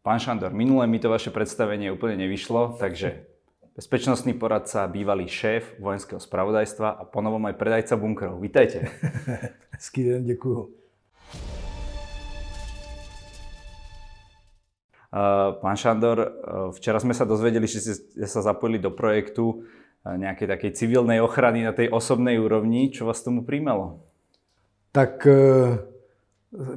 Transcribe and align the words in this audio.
Pán 0.00 0.16
Šandor, 0.16 0.56
minule 0.56 0.88
mi 0.88 0.96
to 0.96 1.12
vaše 1.12 1.28
predstavenie 1.28 1.92
úplne 1.92 2.16
nevyšlo, 2.24 2.80
takže 2.80 3.20
bezpečnostný 3.76 4.32
poradca, 4.32 4.88
bývalý 4.88 5.28
šéf 5.28 5.76
vojenského 5.76 6.16
spravodajstva 6.16 6.88
a 6.88 7.04
ponovom 7.04 7.44
aj 7.44 7.60
predajca 7.60 8.00
bunkerov. 8.00 8.40
Vítajte. 8.40 8.88
Hezký 9.76 10.08
den, 10.08 10.24
děkuju. 10.24 10.72
Pán 15.60 15.76
Šandor, 15.76 16.32
včera 16.72 16.96
sme 16.96 17.12
sa 17.12 17.28
dozvedeli, 17.28 17.68
že 17.68 17.84
ste 17.84 18.24
sa 18.24 18.40
zapojili 18.40 18.80
do 18.80 18.96
projektu 18.96 19.68
nejakej 20.08 20.48
takej 20.48 20.70
civilnej 20.80 21.20
ochrany 21.20 21.60
na 21.60 21.76
tej 21.76 21.92
osobnej 21.92 22.40
úrovni. 22.40 22.88
Čo 22.88 23.04
vás 23.04 23.20
tomu 23.20 23.44
príjmalo? 23.44 24.00
Tak 24.96 25.28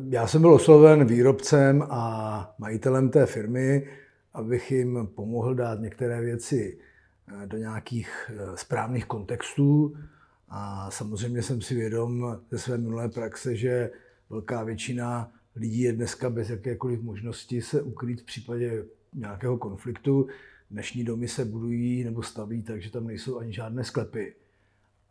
já 0.10 0.28
jsem 0.28 0.42
byl 0.42 0.54
osloven 0.54 1.06
výrobcem 1.06 1.84
a 1.90 2.56
majitelem 2.60 3.10
té 3.10 3.26
firmy, 3.26 3.88
abych 4.34 4.72
jim 4.72 5.08
pomohl 5.16 5.56
dát 5.56 5.80
některé 5.80 6.22
věci 6.22 6.78
eh, 7.28 7.48
do 7.48 7.58
nějakých 7.58 8.32
eh, 8.34 8.58
správných 8.58 9.06
kontextů. 9.06 9.98
A 10.50 10.92
samozřejmě 10.92 11.42
jsem 11.42 11.62
si 11.62 11.76
vědom 11.76 12.40
ze 12.52 12.60
své 12.60 12.78
minulé 12.78 13.10
praxe, 13.10 13.56
že 13.56 13.92
velká 14.30 14.64
většina 14.64 15.32
lidí 15.56 15.82
je 15.82 15.94
dneska 15.94 16.30
bez 16.30 16.50
jakékoliv 16.50 17.02
možnosti 17.02 17.62
se 17.62 17.82
ukrýt 17.82 18.22
v 18.22 18.26
případě 18.26 18.86
nějakého 19.14 19.58
konfliktu. 19.58 20.28
Dnešní 20.72 21.04
domy 21.04 21.28
se 21.28 21.46
budují 21.46 22.04
nebo 22.04 22.24
staví, 22.24 22.64
takže 22.64 22.92
tam 22.92 23.08
nejsou 23.08 23.40
ani 23.40 23.54
žádné 23.54 23.84
sklepy. 23.84 24.36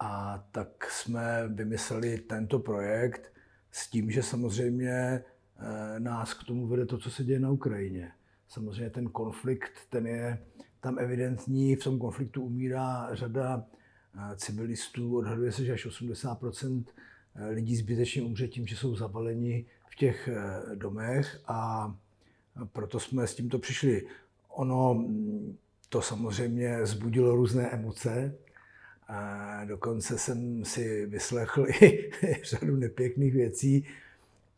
A 0.01 0.45
tak 0.53 0.91
jsme 0.91 1.49
vymysleli 1.49 2.19
tento 2.19 2.59
projekt, 2.59 3.33
s 3.73 3.91
tím, 3.91 4.11
že 4.11 4.23
samozřejmě 4.23 4.91
eh, 4.91 6.01
nás 6.01 6.35
k 6.35 6.45
tomu 6.45 6.67
vede 6.67 6.87
to, 6.87 6.99
co 6.99 7.11
se 7.11 7.25
děje 7.25 7.41
na 7.41 7.51
Ukrajině. 7.51 8.13
Samozřejmě 8.49 8.91
ten 8.91 9.09
konflikt, 9.09 9.73
ten 9.91 10.07
je 10.07 10.39
tam 10.81 10.99
evidentní, 10.99 11.77
v 11.77 11.85
tom 11.85 11.99
konfliktu 11.99 12.43
umírá 12.43 13.15
řada 13.15 13.65
eh, 14.15 14.37
civilistů, 14.37 15.17
odhaduje 15.17 15.53
se, 15.53 15.65
že 15.65 15.73
až 15.73 15.87
80 15.87 16.39
eh, 16.45 17.49
lidí 17.49 17.77
zbytečně 17.77 18.23
umře 18.23 18.49
tím, 18.49 18.67
že 18.67 18.77
jsou 18.77 18.97
zavaleni 18.97 19.67
v 19.91 19.97
těch 19.97 20.29
domech 20.75 21.41
a 21.47 21.95
proto 22.73 23.01
jsme 23.01 23.27
s 23.27 23.35
tímto 23.35 23.59
přišli. 23.59 24.07
Ono 24.49 24.95
mm, 24.95 25.57
to 25.89 26.03
samozřejmě 26.03 26.87
zbudilo 26.87 27.37
různé 27.37 27.71
emoce, 27.71 28.35
a 29.13 29.65
dokonce 29.65 30.19
jsem 30.19 30.65
si 30.65 31.07
vyslechl 31.07 31.67
i 31.83 32.11
řadu 32.43 32.77
nepěkných 32.77 33.33
věcí, 33.33 33.87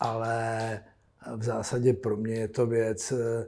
ale 0.00 0.80
v 1.36 1.42
zásadě 1.42 1.92
pro 1.92 2.16
mě 2.16 2.34
je 2.34 2.48
to 2.48 2.66
věc 2.66 3.12
eh, 3.12 3.46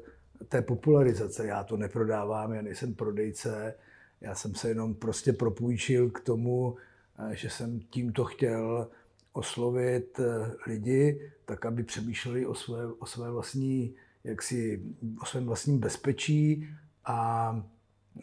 té 0.49 0.63
popularizace. 0.63 1.47
Já 1.47 1.65
to 1.65 1.77
neprodávám, 1.77 2.53
já 2.53 2.63
nejsem 2.63 2.95
prodejce, 2.95 3.75
já 4.21 4.35
jsem 4.35 4.55
se 4.55 4.69
jenom 4.69 4.95
prostě 4.95 5.33
propůjčil 5.33 6.11
k 6.11 6.21
tomu, 6.21 6.77
eh, 7.19 7.37
že 7.37 7.51
jsem 7.51 7.81
tímto 7.81 8.25
chtěl 8.25 8.89
oslovit 9.33 10.21
eh, 10.21 10.55
lidi, 10.67 11.33
tak 11.45 11.67
aby 11.67 11.83
přemýšleli 11.83 12.47
o 12.47 12.55
své, 12.55 12.87
o 12.87 13.07
své 13.07 13.31
vlastní, 13.31 13.95
jaksi, 14.25 14.83
o 15.23 15.27
svém 15.27 15.47
vlastním 15.47 15.79
bezpečí 15.79 16.69
a 17.05 17.67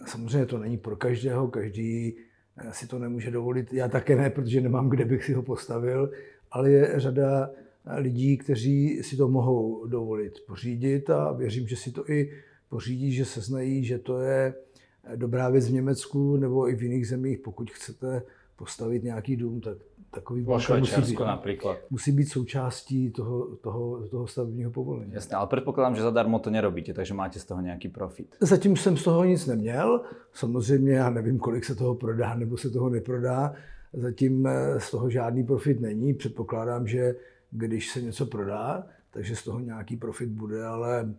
samozřejmě 0.05 0.45
to 0.45 0.57
není 0.57 0.77
pro 0.77 0.95
každého, 0.95 1.47
každý 1.47 2.17
si 2.71 2.87
to 2.87 2.99
nemůže 2.99 3.31
dovolit. 3.31 3.73
Já 3.73 3.87
také 3.87 4.15
ne, 4.15 4.29
protože 4.29 4.61
nemám, 4.61 4.89
kde 4.89 5.05
bych 5.05 5.23
si 5.23 5.33
ho 5.33 5.43
postavil, 5.43 6.11
ale 6.51 6.71
je 6.71 6.93
řada 6.95 7.49
lidí, 7.97 8.37
kteří 8.37 9.03
si 9.03 9.17
to 9.17 9.27
mohou 9.27 9.87
dovolit 9.87 10.33
pořídit 10.47 11.09
a 11.09 11.31
věřím, 11.31 11.67
že 11.67 11.75
si 11.75 11.91
to 11.91 12.09
i 12.09 12.31
pořídí, 12.69 13.11
že 13.11 13.25
se 13.25 13.41
znají, 13.41 13.83
že 13.83 13.99
to 13.99 14.19
je 14.19 14.53
dobrá 15.15 15.49
věc 15.49 15.67
v 15.69 15.73
Německu 15.73 16.37
nebo 16.37 16.69
i 16.69 16.75
v 16.75 16.83
jiných 16.83 17.07
zemích. 17.07 17.39
Pokud 17.39 17.71
chcete 17.71 18.23
postavit 18.55 19.03
nějaký 19.03 19.35
dům, 19.35 19.61
tak 19.61 19.77
takový 20.13 20.41
Vo 20.43 20.53
musí 20.79 21.01
být, 21.01 21.19
napríklad. 21.19 21.77
musí 21.89 22.11
být 22.11 22.25
součástí 22.25 23.11
toho, 23.11 23.55
toho, 23.55 24.07
toho 24.07 24.27
stavebního 24.27 24.71
povolení. 24.71 25.13
Jasně, 25.13 25.35
ale 25.35 25.47
předpokládám, 25.47 25.95
že 25.95 26.01
zadarmo 26.01 26.39
to 26.39 26.49
nerobíte, 26.49 26.93
takže 26.93 27.13
máte 27.13 27.39
z 27.39 27.45
toho 27.45 27.61
nějaký 27.61 27.89
profit. 27.89 28.35
Zatím 28.41 28.75
jsem 28.75 28.97
z 28.97 29.03
toho 29.03 29.23
nic 29.23 29.47
neměl. 29.47 30.01
Samozřejmě 30.33 30.93
já 30.93 31.09
nevím, 31.09 31.39
kolik 31.39 31.65
se 31.65 31.75
toho 31.75 31.95
prodá 31.95 32.35
nebo 32.35 32.57
se 32.57 32.69
toho 32.69 32.89
neprodá. 32.89 33.53
Zatím 33.93 34.47
eh, 34.47 34.79
z 34.79 34.91
toho 34.91 35.09
žádný 35.09 35.43
profit 35.43 35.81
není. 35.81 36.13
Předpokládám, 36.13 36.87
že 36.87 37.15
když 37.51 37.89
se 37.89 38.01
něco 38.01 38.25
prodá, 38.25 38.87
takže 39.11 39.35
z 39.35 39.43
toho 39.43 39.59
nějaký 39.59 39.97
profit 39.97 40.29
bude, 40.29 40.65
ale 40.65 41.13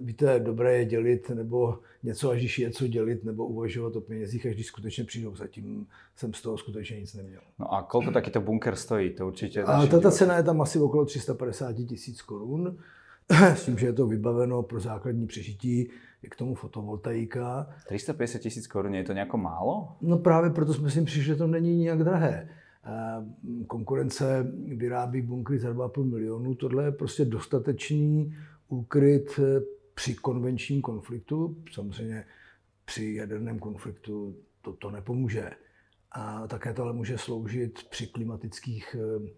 víte, 0.00 0.40
dobré 0.40 0.78
je 0.78 0.84
dělit, 0.84 1.30
nebo 1.30 1.78
něco, 2.02 2.30
až 2.30 2.38
když 2.38 2.58
je 2.58 2.70
co 2.70 2.86
dělit, 2.86 3.24
nebo 3.24 3.46
uvažovat 3.46 3.96
o 3.96 4.00
penězích, 4.00 4.46
až 4.46 4.54
když 4.54 4.66
skutečně 4.66 5.04
přijdou. 5.04 5.36
Zatím 5.36 5.86
jsem 6.16 6.34
z 6.34 6.42
toho 6.42 6.58
skutečně 6.58 7.00
nic 7.00 7.14
neměl. 7.14 7.40
No 7.58 7.74
a 7.74 7.82
kolik 7.82 8.12
taky 8.12 8.30
to 8.30 8.40
bunker 8.40 8.76
stojí? 8.76 9.10
To 9.10 9.26
určitě 9.26 9.62
a 9.62 9.86
ta, 9.86 10.00
ta 10.00 10.10
cena 10.10 10.36
je 10.36 10.42
tam 10.42 10.60
asi 10.60 10.78
okolo 10.78 11.04
350 11.04 11.72
tisíc 11.72 12.22
korun, 12.22 12.78
s 13.30 13.64
tím, 13.64 13.78
že 13.78 13.86
je 13.86 13.92
to 13.92 14.06
vybaveno 14.06 14.62
pro 14.62 14.80
základní 14.80 15.26
přežití, 15.26 15.90
je 16.22 16.28
k 16.30 16.36
tomu 16.36 16.54
fotovoltaika. 16.54 17.66
350 17.86 18.38
tisíc 18.38 18.66
korun, 18.66 18.94
je 18.94 19.04
to 19.04 19.12
nějak 19.12 19.34
málo? 19.34 19.96
No 20.00 20.18
právě 20.18 20.50
proto 20.50 20.74
jsme 20.74 20.90
si 20.90 21.02
přišli, 21.02 21.22
že 21.22 21.36
to 21.36 21.46
není 21.46 21.76
nijak 21.76 21.98
drahé. 21.98 22.48
Eh, 22.84 23.24
konkurence 23.66 24.52
vyrábí 24.76 25.22
bunkry 25.22 25.58
za 25.58 25.72
2,5 25.72 26.04
milionu, 26.04 26.54
tohle 26.54 26.84
je 26.84 26.92
prostě 26.92 27.24
dostatečný 27.24 28.34
úkryt 28.68 29.38
eh, 29.38 29.60
při 29.94 30.14
konvenčním 30.14 30.82
konfliktu. 30.82 31.62
Samozřejmě 31.72 32.24
při 32.84 33.14
jaderném 33.14 33.58
konfliktu 33.58 34.36
to, 34.62 34.72
to 34.72 34.90
nepomůže. 34.90 35.50
A 36.12 36.46
také 36.46 36.74
to 36.74 36.82
ale 36.82 36.92
může 36.92 37.18
sloužit 37.18 37.88
při 37.88 38.06
klimatických 38.06 38.96
eh, 38.98 39.28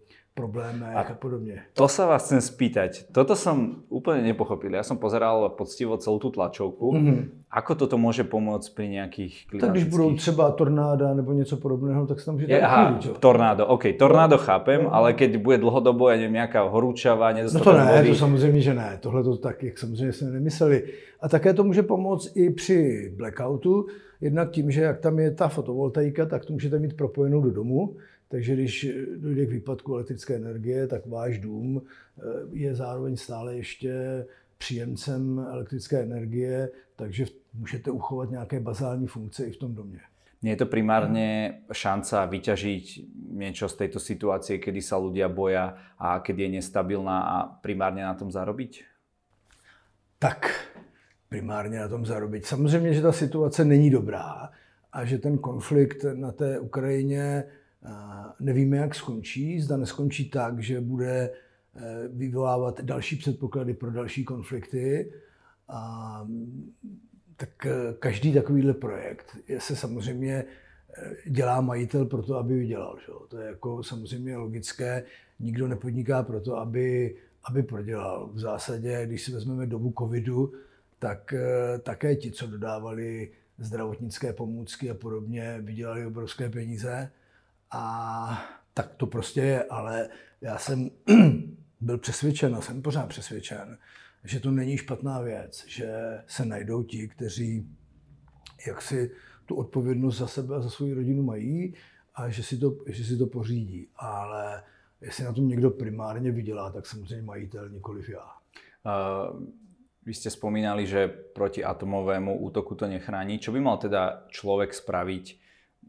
problémech 0.41 0.95
a, 0.95 1.01
a 1.01 1.13
podobně. 1.13 1.61
To 1.73 1.87
sa 1.87 2.09
vás 2.09 2.25
chcem 2.25 2.41
spýtať. 2.41 3.13
Toto 3.13 3.37
som 3.37 3.85
úplne 3.93 4.25
nepochopil. 4.25 4.73
Ja 4.73 4.81
som 4.81 4.97
pozeral 4.97 5.53
poctivo 5.53 6.01
celú 6.01 6.17
tú 6.17 6.33
tlačovku. 6.33 6.87
Mm-hmm. 6.97 7.19
Ako 7.51 7.75
toto 7.77 8.01
môže 8.01 8.25
pomôcť 8.25 8.67
pri 8.73 8.87
nejakých 8.97 9.33
klimatických... 9.47 9.61
Tak 9.61 9.71
když 9.71 9.85
budou 9.91 10.09
třeba 10.15 10.51
tornáda 10.51 11.13
nebo 11.13 11.33
něco 11.33 11.57
podobného, 11.57 12.07
tak 12.07 12.19
se 12.19 12.25
tam 12.25 12.35
může 12.35 12.61
Aha, 12.61 12.99
tornádo, 13.19 13.67
OK. 13.67 13.83
Tornádo 13.99 14.37
chápem, 14.37 14.83
no. 14.83 14.93
ale 14.95 15.13
keď 15.13 15.37
bude 15.37 15.57
dlhodobo, 15.57 16.09
ja 16.09 16.17
neviem, 16.17 16.41
nejaká 16.41 16.63
horúčava, 16.63 17.35
No 17.35 17.59
to 17.59 17.73
ne, 17.77 17.85
vody. 17.85 18.09
to 18.09 18.15
samozřejmě, 18.15 18.61
že 18.61 18.73
ne. 18.73 18.97
Tohle 18.99 19.23
to 19.23 19.37
tak, 19.37 19.63
jak 19.63 19.77
samozřejmě 19.77 20.13
jsme 20.13 20.29
nemysleli. 20.31 20.83
A 21.21 21.29
také 21.29 21.53
to 21.53 21.63
může 21.63 21.83
pomoct 21.83 22.31
i 22.35 22.49
při 22.49 23.13
blackoutu, 23.17 23.85
jednak 24.21 24.51
tím, 24.51 24.71
že 24.71 24.81
jak 24.81 24.99
tam 24.99 25.19
je 25.19 25.31
ta 25.31 25.47
fotovoltaika, 25.47 26.25
tak 26.25 26.45
to 26.45 26.53
můžete 26.53 26.79
mít 26.79 26.97
propojenou 26.97 27.41
do 27.41 27.51
domu, 27.51 27.95
takže 28.31 28.53
když 28.53 28.87
dojde 29.17 29.45
k 29.45 29.49
výpadku 29.51 29.93
elektrické 29.93 30.35
energie, 30.35 30.87
tak 30.87 31.05
váš 31.05 31.39
dům 31.39 31.81
eh, 31.81 32.21
je 32.51 32.75
zároveň 32.75 33.17
stále 33.17 33.55
ještě 33.55 34.25
příjemcem 34.57 35.45
elektrické 35.49 35.99
energie, 35.99 36.69
takže 36.95 37.25
můžete 37.53 37.91
uchovat 37.91 38.31
nějaké 38.31 38.59
bazální 38.59 39.07
funkce 39.07 39.45
i 39.45 39.51
v 39.51 39.57
tom 39.57 39.75
domě. 39.75 39.99
Nie 40.41 40.57
je 40.57 40.65
to 40.65 40.73
primárne 40.73 41.61
šanca 41.69 42.25
vyťažiť 42.25 42.85
niečo 43.29 43.69
z 43.69 43.75
tejto 43.77 44.01
situácie, 44.01 44.57
kedy 44.57 44.81
sa 44.81 44.97
ľudia 44.97 45.29
boja 45.29 45.77
a 46.01 46.17
kedy 46.17 46.49
je 46.49 46.49
nestabilná 46.57 47.17
a 47.21 47.35
primárne 47.61 48.01
na 48.01 48.17
tom 48.17 48.33
zarobiť? 48.33 48.81
Tak, 50.17 50.49
primárně 51.29 51.79
na 51.79 51.87
tom 51.87 52.05
zarobiť. 52.05 52.45
Samozřejmě, 52.45 52.93
že 52.93 53.01
ta 53.01 53.11
situace 53.11 53.65
není 53.65 53.89
dobrá 53.89 54.49
a 54.93 55.05
že 55.05 55.17
ten 55.17 55.37
konflikt 55.37 56.05
na 56.13 56.31
té 56.31 56.59
Ukrajině 56.59 57.43
nevíme, 58.39 58.77
jak 58.77 58.95
skončí. 58.95 59.61
Zda 59.61 59.77
neskončí 59.77 60.29
tak, 60.29 60.59
že 60.59 60.81
bude 60.81 61.29
eh, 61.75 62.07
vyvolávat 62.07 62.81
další 62.81 63.15
předpoklady 63.15 63.73
pro 63.73 63.91
další 63.91 64.23
konflikty. 64.23 65.13
A, 65.67 66.27
tak 67.37 67.65
eh, 67.65 67.93
každý 67.99 68.33
takovýhle 68.33 68.73
projekt 68.73 69.37
se 69.57 69.75
samozřejmě 69.75 70.43
eh, 70.93 71.29
dělá 71.29 71.61
majitel 71.61 72.05
pro 72.05 72.23
to, 72.23 72.35
aby 72.35 72.59
vydělal. 72.59 72.97
Že? 72.99 73.13
To 73.27 73.37
je 73.37 73.47
jako 73.47 73.83
samozřejmě 73.83 74.37
logické. 74.37 75.03
Nikdo 75.39 75.67
nepodniká 75.67 76.23
pro 76.23 76.41
to, 76.41 76.57
aby, 76.57 77.15
aby 77.43 77.63
prodělal. 77.63 78.29
V 78.33 78.39
zásadě, 78.39 79.05
když 79.05 79.21
si 79.21 79.31
vezmeme 79.31 79.67
dobu 79.67 79.93
covidu, 79.99 80.53
tak 80.99 81.33
také 81.83 82.15
ti, 82.15 82.31
co 82.31 82.47
dodávali 82.47 83.31
zdravotnické 83.57 84.33
pomůcky 84.33 84.89
a 84.89 84.93
podobně, 84.93 85.57
vydělali 85.61 86.05
obrovské 86.05 86.49
peníze. 86.49 87.11
A 87.71 88.43
tak 88.73 88.95
to 88.95 89.07
prostě 89.07 89.41
je, 89.41 89.63
ale 89.63 90.09
já 90.41 90.57
jsem 90.57 90.89
byl 91.81 91.97
přesvědčen 91.97 92.55
a 92.55 92.61
jsem 92.61 92.81
pořád 92.81 93.09
přesvědčen, 93.09 93.77
že 94.23 94.39
to 94.39 94.51
není 94.51 94.77
špatná 94.77 95.21
věc, 95.21 95.65
že 95.67 95.93
se 96.27 96.45
najdou 96.45 96.83
ti, 96.83 97.07
kteří 97.07 97.67
jak 98.67 98.81
si 98.81 99.11
tu 99.45 99.55
odpovědnost 99.55 100.17
za 100.17 100.27
sebe 100.27 100.55
a 100.55 100.61
za 100.61 100.69
svou 100.69 100.93
rodinu 100.93 101.23
mají 101.23 101.73
a 102.15 102.29
že 102.29 102.43
si 102.43 102.57
to, 102.57 102.75
že 102.87 103.03
si 103.03 103.17
to 103.17 103.27
pořídí. 103.27 103.87
Ale 103.95 104.63
jestli 105.01 105.23
na 105.23 105.33
tom 105.33 105.47
někdo 105.47 105.69
primárně 105.69 106.31
vydělá, 106.31 106.71
tak 106.71 106.85
samozřejmě 106.85 107.21
majitel, 107.21 107.69
nikoliv 107.69 108.09
já. 108.09 108.25
Uh, 108.85 109.43
Vy 110.01 110.17
ste 110.17 110.33
spomínali, 110.33 110.89
že 110.89 111.05
proti 111.07 111.61
atomovému 111.61 112.41
útoku 112.41 112.73
to 112.73 112.89
nechráni. 112.89 113.37
Čo 113.37 113.53
by 113.53 113.61
mal 113.61 113.77
teda 113.77 114.25
človek 114.33 114.73
spraviť? 114.73 115.25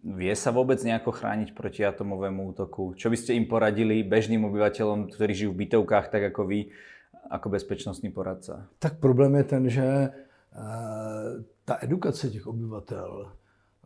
Vie 0.02 0.34
sa 0.34 0.50
vôbec 0.50 0.82
nejako 0.82 1.14
chrániť 1.14 1.54
proti 1.54 1.86
atomovému 1.86 2.50
útoku? 2.50 2.98
Čo 2.98 3.06
by 3.06 3.16
ste 3.16 3.38
im 3.38 3.46
poradili 3.46 4.02
bežným 4.02 4.42
obyvateľom, 4.50 5.14
ktorí 5.14 5.30
žijú 5.30 5.50
v 5.54 5.62
bytovkách, 5.66 6.10
tak 6.10 6.34
ako 6.34 6.42
vy, 6.50 6.74
ako 7.30 7.46
bezpečnostní 7.54 8.10
poradca? 8.10 8.66
Tak 8.82 8.98
problém 8.98 9.38
je 9.38 9.44
ten, 9.44 9.62
že 9.70 9.86
uh, 9.86 11.38
ta 11.64 11.78
edukace 11.78 12.30
těch 12.30 12.46
obyvatel, 12.46 13.30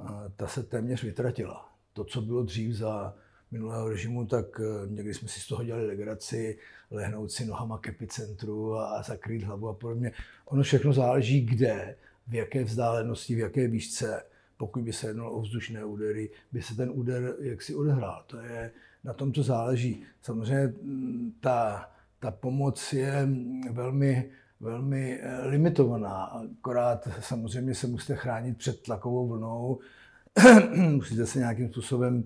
uh, 0.01 0.33
ta 0.37 0.47
se 0.47 0.63
téměř 0.63 1.05
vytratila. 1.05 1.69
To, 1.93 2.05
co 2.05 2.21
bylo 2.21 2.43
dřív 2.43 2.73
za 2.73 3.15
minulého 3.51 3.89
režimu, 3.89 4.27
tak 4.27 4.61
eh, 4.61 4.87
někdy 4.87 5.15
jsme 5.15 5.29
si 5.29 5.41
z 5.41 5.47
toho 5.47 5.65
dělali 5.65 5.87
legraci, 5.87 6.59
lehnout 6.91 7.31
si 7.31 7.45
nohama 7.45 7.79
k 7.79 7.89
epicentru 7.89 8.75
a 8.75 9.03
zakrýt 9.03 9.43
hlavu 9.43 9.69
a 9.69 9.75
podobně. 9.75 10.13
Ono 10.45 10.63
všechno 10.63 10.93
záleží 10.93 11.41
kde, 11.41 11.97
v 12.27 12.35
jaké 12.35 12.65
vzdálenosti, 12.65 13.35
v 13.35 13.39
jaké 13.39 13.69
výšce. 13.69 14.23
Pokud 14.57 14.83
by 14.83 14.93
se 14.93 15.07
jednalo 15.07 15.33
o 15.33 15.41
vzdušné 15.41 15.85
údery, 15.85 16.31
by 16.53 16.63
se 16.63 16.77
ten 16.77 16.91
úder 16.95 17.35
jaksi 17.41 17.75
odehrál. 17.75 18.25
To 18.27 18.39
je, 18.39 18.71
na 19.05 19.13
tom 19.13 19.33
to 19.33 19.43
záleží. 19.43 20.03
Samozřejmě 20.23 20.75
mm, 20.83 21.33
ta, 21.41 21.91
ta 22.21 22.31
pomoc 22.31 22.93
je 22.93 23.29
velmi, 23.71 24.31
velmi 24.61 25.21
eh, 25.21 25.47
limitovaná. 25.47 26.25
Akorát 26.25 27.09
samozřejmě 27.21 27.75
se 27.75 27.87
musíte 27.87 28.17
chránit 28.17 28.59
před 28.59 28.83
tlakovou 28.83 29.29
vlnou, 29.29 29.79
musíte 30.77 31.27
se 31.27 31.39
nějakým 31.39 31.69
způsobem 31.69 32.25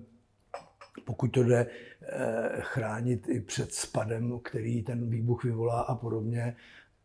pokud 1.05 1.27
to 1.27 1.43
jde 1.43 1.67
eh, 2.01 2.49
chránit 2.59 3.29
i 3.29 3.39
před 3.39 3.73
spadem, 3.73 4.39
který 4.39 4.83
ten 4.83 5.09
výbuch 5.09 5.43
vyvolá 5.43 5.81
a 5.81 5.95
podobně. 5.95 6.55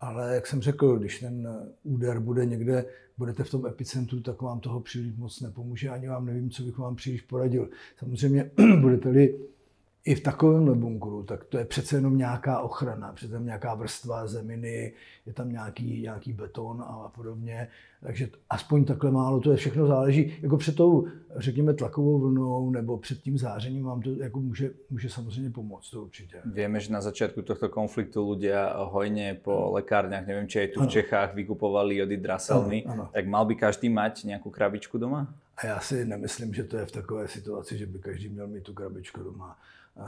Ale 0.00 0.34
jak 0.34 0.46
jsem 0.46 0.62
řekl, 0.62 0.98
když 0.98 1.20
ten 1.20 1.48
úder 1.82 2.20
bude 2.20 2.46
někde, 2.46 2.84
budete 3.18 3.44
v 3.44 3.50
tom 3.50 3.66
epicentru, 3.66 4.20
tak 4.20 4.42
vám 4.42 4.60
toho 4.60 4.80
příliš 4.80 5.16
moc 5.16 5.40
nepomůže, 5.40 5.88
ani 5.88 6.08
vám 6.08 6.26
nevím, 6.26 6.50
co 6.50 6.62
bych 6.62 6.78
vám 6.78 6.96
příliš 6.96 7.22
poradil. 7.22 7.68
Samozřejmě 7.98 8.50
budete-li 8.80 9.38
i 10.06 10.14
v 10.14 10.20
takovémhle 10.20 10.74
bunkru, 10.74 11.22
tak 11.22 11.44
to 11.44 11.58
je 11.58 11.64
přece 11.64 11.96
jenom 11.96 12.18
nějaká 12.18 12.60
ochrana, 12.60 13.12
přece 13.12 13.34
jenom 13.34 13.46
nějaká 13.46 13.74
vrstva 13.74 14.26
zeminy, 14.26 14.92
je 15.26 15.32
tam 15.32 15.52
nějaký, 15.52 16.02
nějaký 16.02 16.32
beton 16.32 16.84
a 16.86 17.08
podobně. 17.14 17.68
Takže 18.00 18.28
aspoň 18.50 18.84
takhle 18.84 19.10
málo, 19.10 19.40
to 19.40 19.50
je 19.50 19.56
všechno 19.56 19.86
záleží. 19.86 20.32
Jako 20.42 20.56
před 20.56 20.76
tou, 20.76 21.06
řekněme, 21.36 21.74
tlakovou 21.74 22.18
vlnou 22.18 22.70
nebo 22.70 22.98
před 22.98 23.18
tím 23.18 23.38
zářením 23.38 23.84
vám 23.84 24.00
to 24.00 24.10
jako 24.10 24.40
může, 24.40 24.70
může 24.90 25.10
samozřejmě 25.10 25.50
pomoct, 25.50 25.90
to 25.90 26.02
určitě. 26.02 26.36
Víme, 26.44 26.80
že 26.80 26.92
na 26.92 27.00
začátku 27.00 27.42
tohto 27.42 27.68
konfliktu 27.68 28.22
ľudia 28.22 28.70
hojně 28.84 29.34
po 29.42 29.70
lékárniach, 29.74 30.26
nevím, 30.26 30.48
či 30.48 30.60
aj 30.60 30.68
tu 30.68 30.80
v 30.82 30.88
Čechách, 30.88 31.34
vykupovali 31.34 31.96
jody 31.96 32.16
draselmy, 32.16 32.84
ano, 32.84 32.92
ano. 32.92 33.10
tak 33.12 33.26
mal 33.26 33.44
by 33.44 33.54
každý 33.54 33.88
mať 33.88 34.24
nějakou 34.24 34.50
krabičku 34.50 34.98
doma? 34.98 35.34
A 35.56 35.66
já 35.66 35.80
si 35.80 36.04
nemyslím, 36.04 36.54
že 36.54 36.64
to 36.64 36.76
je 36.76 36.86
v 36.86 36.92
takové 36.92 37.28
situaci, 37.28 37.78
že 37.78 37.86
by 37.86 37.98
každý 37.98 38.28
měl 38.28 38.46
mít 38.46 38.62
tu 38.62 38.74
krabičku 38.74 39.22
doma. 39.22 39.58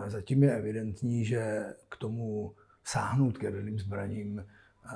Zatím 0.06 0.42
je 0.42 0.56
evidentní, 0.56 1.24
že 1.24 1.74
k 1.88 1.96
tomu 1.96 2.54
sáhnout 2.84 3.38
k 3.38 3.42
jaderným 3.42 3.78
zbraním 3.78 4.38
eh, 4.38 4.94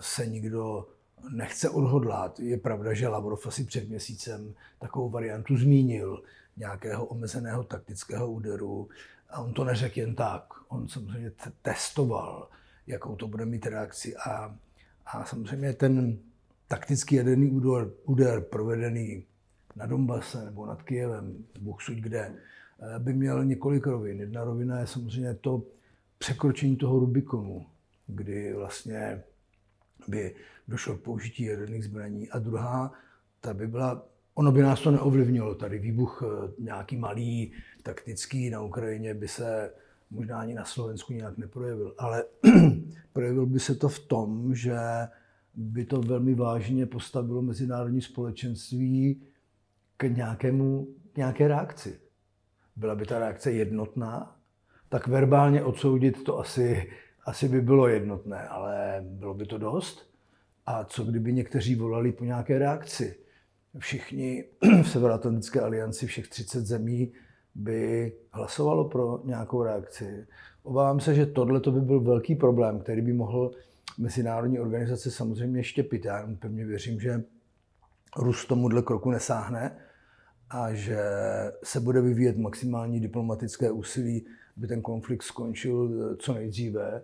se 0.00 0.26
nikdo 0.26 0.88
nechce 1.30 1.70
odhodlat. 1.70 2.40
Je 2.40 2.58
pravda, 2.58 2.94
že 2.94 3.08
Lavrov 3.08 3.46
asi 3.46 3.64
před 3.64 3.88
měsícem 3.88 4.54
takovou 4.78 5.10
variantu 5.10 5.56
zmínil, 5.56 6.22
nějakého 6.56 7.04
omezeného 7.04 7.64
taktického 7.64 8.30
úderu. 8.32 8.88
A 9.30 9.40
on 9.40 9.52
to 9.52 9.64
neřekl 9.64 9.98
jen 9.98 10.14
tak. 10.14 10.44
On 10.68 10.88
samozřejmě 10.88 11.32
testoval, 11.62 12.48
jakou 12.86 13.16
to 13.16 13.28
bude 13.28 13.46
mít 13.46 13.66
reakci. 13.66 14.16
A, 14.16 14.56
a 15.06 15.24
samozřejmě 15.24 15.72
ten 15.72 16.18
taktický 16.68 17.14
jaderný 17.14 17.50
úder, 17.50 17.90
úder 18.04 18.40
provedený 18.40 19.24
na 19.76 19.86
Donbase 19.86 20.44
nebo 20.44 20.66
nad 20.66 20.82
Kijevem, 20.82 21.44
Bůh 21.60 21.78
kde, 21.94 22.34
by 22.98 23.12
měl 23.12 23.44
několik 23.44 23.86
rovin. 23.86 24.20
Jedna 24.20 24.44
rovina 24.44 24.80
je 24.80 24.86
samozřejmě 24.86 25.34
to 25.34 25.62
překročení 26.18 26.76
toho 26.76 26.98
Rubikonu, 26.98 27.66
kdy 28.06 28.54
vlastně 28.54 29.22
by 30.08 30.34
došlo 30.68 30.96
k 30.96 31.00
použití 31.00 31.44
jaderných 31.44 31.84
zbraní. 31.84 32.30
A 32.30 32.38
druhá, 32.38 32.92
ta 33.40 33.54
by 33.54 33.66
byla, 33.66 34.06
ono 34.34 34.52
by 34.52 34.62
nás 34.62 34.80
to 34.80 34.90
neovlivnilo. 34.90 35.54
Tady 35.54 35.78
výbuch 35.78 36.22
eh, 36.22 36.52
nějaký 36.58 36.96
malý, 36.96 37.52
taktický 37.82 38.50
na 38.50 38.60
Ukrajině 38.60 39.14
by 39.14 39.28
se 39.28 39.72
možná 40.10 40.40
ani 40.40 40.54
na 40.54 40.64
Slovensku 40.64 41.12
nějak 41.12 41.38
neprojevil. 41.38 41.94
Ale 41.98 42.24
projevil 43.12 43.46
by 43.46 43.60
se 43.60 43.74
to 43.74 43.88
v 43.88 43.98
tom, 43.98 44.54
že 44.54 44.78
by 45.54 45.84
to 45.84 46.00
velmi 46.00 46.34
vážně 46.34 46.86
postavilo 46.86 47.42
mezinárodní 47.42 48.00
společenství 48.00 49.22
k 49.96 50.02
nějakému, 50.04 50.88
k 51.12 51.16
nějaké 51.16 51.48
reakci 51.48 52.05
byla 52.76 52.94
by 52.94 53.06
ta 53.06 53.18
reakce 53.18 53.52
jednotná, 53.52 54.36
tak 54.88 55.06
verbálně 55.06 55.64
odsoudit 55.64 56.24
to 56.24 56.38
asi, 56.38 56.90
asi 57.24 57.48
by 57.48 57.60
bylo 57.60 57.88
jednotné, 57.88 58.48
ale 58.48 58.98
bylo 59.00 59.34
by 59.34 59.46
to 59.46 59.58
dost. 59.58 60.10
A 60.66 60.84
co 60.84 61.04
kdyby 61.04 61.32
někteří 61.32 61.74
volali 61.74 62.12
po 62.12 62.24
nějaké 62.24 62.58
reakci? 62.58 63.16
Všichni 63.78 64.44
v 64.82 64.88
Severoatlantické 64.88 65.60
alianci, 65.60 66.06
všech 66.06 66.28
30 66.28 66.66
zemí, 66.66 67.12
by 67.54 68.12
hlasovalo 68.30 68.88
pro 68.88 69.20
nějakou 69.24 69.62
reakci. 69.62 70.26
Obávám 70.62 71.00
se, 71.00 71.14
že 71.14 71.26
tohle 71.26 71.60
by 71.60 71.80
byl 71.80 72.00
velký 72.00 72.34
problém, 72.34 72.80
který 72.80 73.02
by 73.02 73.12
mohl 73.12 73.50
mezinárodní 73.98 74.60
organizace 74.60 75.10
samozřejmě 75.10 75.64
štěpit. 75.64 76.04
Já 76.04 76.28
pevně 76.38 76.64
věřím, 76.64 77.00
že 77.00 77.22
Rus 78.16 78.46
tomuhle 78.46 78.82
kroku 78.82 79.10
nesáhne, 79.10 79.76
a 80.50 80.74
že 80.74 81.00
se 81.62 81.80
bude 81.80 82.00
vyvíjet 82.00 82.38
maximální 82.38 83.00
diplomatické 83.00 83.70
úsilí, 83.70 84.26
aby 84.56 84.66
ten 84.66 84.82
konflikt 84.82 85.22
skončil 85.22 85.90
eh, 85.90 86.16
co 86.16 86.34
nejdříve 86.34 87.02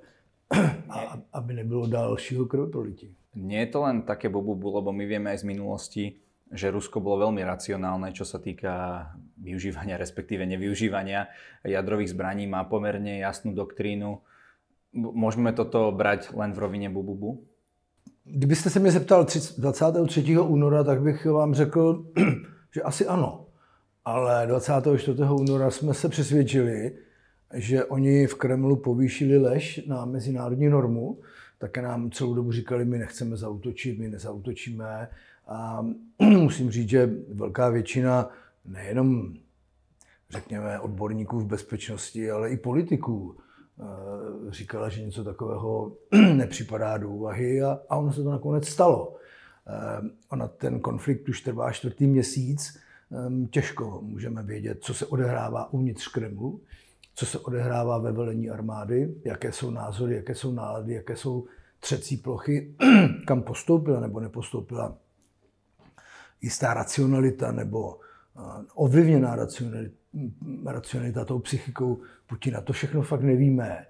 a 0.91 1.23
aby 1.33 1.55
nebylo 1.55 1.87
dalšího 1.87 2.47
krvoprolití. 2.47 3.15
Nie 3.35 3.65
je 3.65 3.73
to 3.73 3.81
len 3.81 4.05
také 4.05 4.29
bobubu, 4.29 4.69
lebo 4.77 4.93
my 4.93 5.09
vieme 5.09 5.33
aj 5.33 5.41
z 5.41 5.49
minulosti, 5.49 6.05
že 6.53 6.69
Rusko 6.69 7.01
bolo 7.01 7.25
veľmi 7.25 7.41
racionálne, 7.41 8.13
čo 8.13 8.29
sa 8.29 8.37
týka 8.37 9.09
využívania, 9.41 9.97
respektíve 9.97 10.45
nevyužívania 10.45 11.33
jadrových 11.65 12.13
zbraní, 12.13 12.45
má 12.45 12.69
pomerne 12.69 13.25
jasnú 13.25 13.57
doktrínu. 13.57 14.21
Môžeme 14.93 15.57
toto 15.57 15.89
brať 15.97 16.37
len 16.37 16.53
v 16.53 16.61
rovine 16.61 16.89
bububu? 16.93 17.41
Kdybyste 18.25 18.71
se 18.71 18.79
mě 18.79 18.91
zeptal 18.91 19.27
23. 19.59 20.39
února, 20.39 20.85
tak 20.85 21.03
bych 21.03 21.27
vám 21.27 21.55
řekl, 21.55 22.05
že 22.75 22.83
asi 22.83 23.07
ano. 23.07 23.47
Ale 24.05 24.47
24. 24.47 25.19
února 25.31 25.71
jsme 25.71 25.95
se 25.95 26.09
přesvědčili, 26.09 26.93
že 27.55 27.85
oni 27.85 28.27
v 28.27 28.35
Kremlu 28.35 28.77
povýšili 28.77 29.39
lež 29.39 29.81
na 29.87 30.05
mezinárodní 30.05 30.69
normu, 30.69 31.19
také 31.59 31.83
nám 31.83 32.11
celou 32.11 32.35
dobu 32.35 32.53
říkali, 32.53 32.85
my 32.85 32.99
nechceme 32.99 33.37
zautočit, 33.37 33.99
my 33.99 34.09
nezautočíme. 34.09 35.09
A 35.49 35.87
musím 36.19 36.71
říct, 36.71 36.89
že 36.89 37.11
velká 37.29 37.69
většina 37.69 38.31
nejenom 38.65 39.35
řekněme 40.31 40.81
odborníků 40.81 41.41
v 41.41 41.47
bezpečnosti, 41.47 42.31
ale 42.31 42.51
i 42.51 42.57
politiků 42.57 43.37
eh, 43.37 43.85
říkala, 44.51 44.89
že 44.89 45.03
něco 45.03 45.25
takového 45.25 45.93
nepřipadá 46.35 46.99
do 46.99 47.11
úvahy 47.11 47.63
a, 47.63 47.81
a 47.89 47.97
ono 47.97 48.13
se 48.13 48.23
to 48.23 48.31
nakonec 48.31 48.69
stalo. 48.69 49.17
Ehm, 49.67 50.11
ona 50.29 50.49
ten 50.49 50.81
konflikt 50.81 51.29
už 51.29 51.41
trvá 51.41 51.73
čtvrtý 51.73 52.07
měsíc. 52.07 52.79
Ehm, 53.13 53.47
těžko 53.47 54.01
můžeme 54.03 54.43
vědět, 54.43 54.79
co 54.81 54.95
se 54.95 55.07
odehrává 55.07 55.73
uvnitř 55.73 56.09
Kremlu, 56.09 56.61
co 57.15 57.27
se 57.27 57.39
odehrává 57.39 57.99
ve 57.99 58.13
velení 58.13 58.51
armády, 58.51 59.15
jaké 59.25 59.53
jsou 59.53 59.71
názory, 59.71 60.15
jaké 60.15 60.35
jsou 60.35 60.53
nálady, 60.53 60.95
jaké 60.95 61.17
jsou 61.17 61.47
třecí 61.81 62.17
plochy, 62.17 62.75
kam 63.27 63.43
postoupila 63.43 64.01
nebo 64.01 64.21
nepostoupila 64.21 64.99
jistá 66.41 66.75
racionalita 66.75 67.53
nebo 67.53 68.01
eh, 68.01 68.41
ovlivněná 68.75 69.37
racionalita, 69.37 69.97
racionalita 70.67 71.25
tou 71.25 71.39
psychikou 71.39 72.01
Putina. 72.27 72.61
To 72.61 72.73
všechno 72.73 73.03
fakt 73.03 73.23
nevíme. 73.23 73.87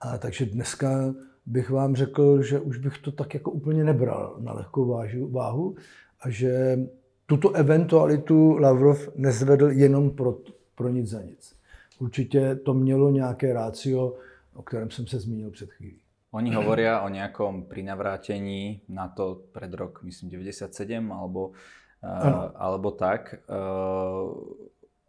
A 0.00 0.18
takže 0.18 0.46
dneska 0.46 1.14
bych 1.46 1.70
vám 1.70 1.96
řekl, 1.96 2.42
že 2.42 2.60
už 2.60 2.78
bych 2.78 2.98
to 2.98 3.12
tak 3.12 3.34
jako 3.34 3.50
úplně 3.50 3.84
nebral 3.84 4.36
na 4.38 4.52
lehkou 4.52 4.86
vážu, 4.86 5.28
váhu 5.28 5.74
a 6.20 6.30
že 6.30 6.78
tuto 7.26 7.52
eventualitu 7.52 8.58
Lavrov 8.58 9.08
nezvedl 9.16 9.70
jenom 9.70 10.10
pro, 10.10 10.38
pro 10.74 10.88
nic 10.88 11.08
za 11.08 11.22
nic. 11.22 11.56
Určitě 11.98 12.54
to 12.54 12.74
mělo 12.74 13.10
nějaké 13.10 13.52
rácio, 13.52 14.14
o 14.54 14.62
kterém 14.62 14.90
jsem 14.90 15.06
se 15.06 15.20
zmínil 15.20 15.50
před 15.50 15.72
chvílí. 15.72 15.98
Oni 16.30 16.54
hovoria 16.54 17.00
o 17.00 17.08
nějakom 17.08 17.62
prinavrátení 17.62 18.80
na 18.88 19.08
to 19.08 19.40
před 19.52 19.74
rok, 19.74 20.02
myslím, 20.02 20.30
97 20.30 21.12
alebo, 21.12 21.48
uh, 21.48 21.54
alebo 22.54 22.90
tak. 22.90 23.34
Uh, 23.48 24.42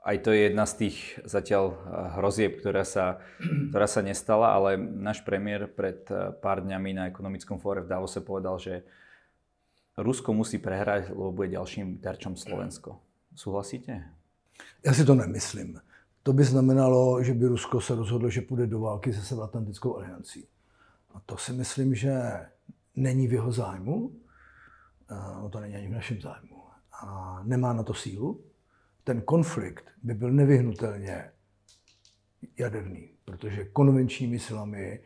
aj 0.05 0.17
to 0.21 0.29
je 0.29 0.53
jedna 0.53 0.69
z 0.69 0.73
tých 0.85 0.97
zatiaľ 1.25 1.73
eh, 1.73 1.77
hrozieb, 2.21 2.61
ktorá 2.61 2.85
sa, 2.85 3.17
ktorá 3.73 3.87
sa 3.89 4.05
nestala, 4.05 4.53
ale 4.53 4.77
náš 4.77 5.25
premiér 5.25 5.65
pred 5.65 6.05
eh, 6.13 6.29
pár 6.37 6.61
dňami 6.61 6.93
na 6.93 7.03
ekonomickom 7.09 7.57
fóre 7.57 7.81
v 7.81 7.89
Davose 7.89 8.21
povedal, 8.21 8.61
že 8.61 8.85
Rusko 9.97 10.35
musí 10.35 10.61
prehrať, 10.61 11.09
lebo 11.09 11.31
bude 11.31 11.55
ďalším 11.55 12.03
terčom 12.03 12.35
Slovensko. 12.35 12.99
Súhlasíte? 13.35 14.03
Já 14.83 14.93
si 14.93 15.05
to 15.05 15.15
nemyslím. 15.15 15.79
To 16.23 16.33
by 16.33 16.43
znamenalo, 16.43 17.23
že 17.23 17.33
by 17.33 17.47
Rusko 17.47 17.81
se 17.81 17.95
rozhodlo, 17.95 18.29
že 18.29 18.41
půjde 18.41 18.67
do 18.67 18.79
války 18.79 19.13
se 19.13 19.21
Severoatlantickou 19.21 19.97
aliancí. 19.97 20.47
A 21.13 21.19
to 21.25 21.37
si 21.37 21.53
myslím, 21.53 21.95
že 21.95 22.11
není 22.95 23.27
v 23.27 23.33
jeho 23.33 23.51
zájmu. 23.51 24.11
No 25.41 25.49
to 25.49 25.59
není 25.59 25.75
ani 25.75 25.87
v 25.87 25.91
našem 25.91 26.21
zájmu. 26.21 26.63
A 26.91 27.39
nemá 27.43 27.73
na 27.73 27.83
to 27.83 27.93
sílu 27.93 28.43
ten 29.05 29.21
konflikt 29.21 29.85
by 30.03 30.13
byl 30.13 30.31
nevyhnutelně 30.31 31.31
jaderný, 32.57 33.09
protože 33.25 33.65
konvenčními 33.65 34.39
silami 34.39 34.99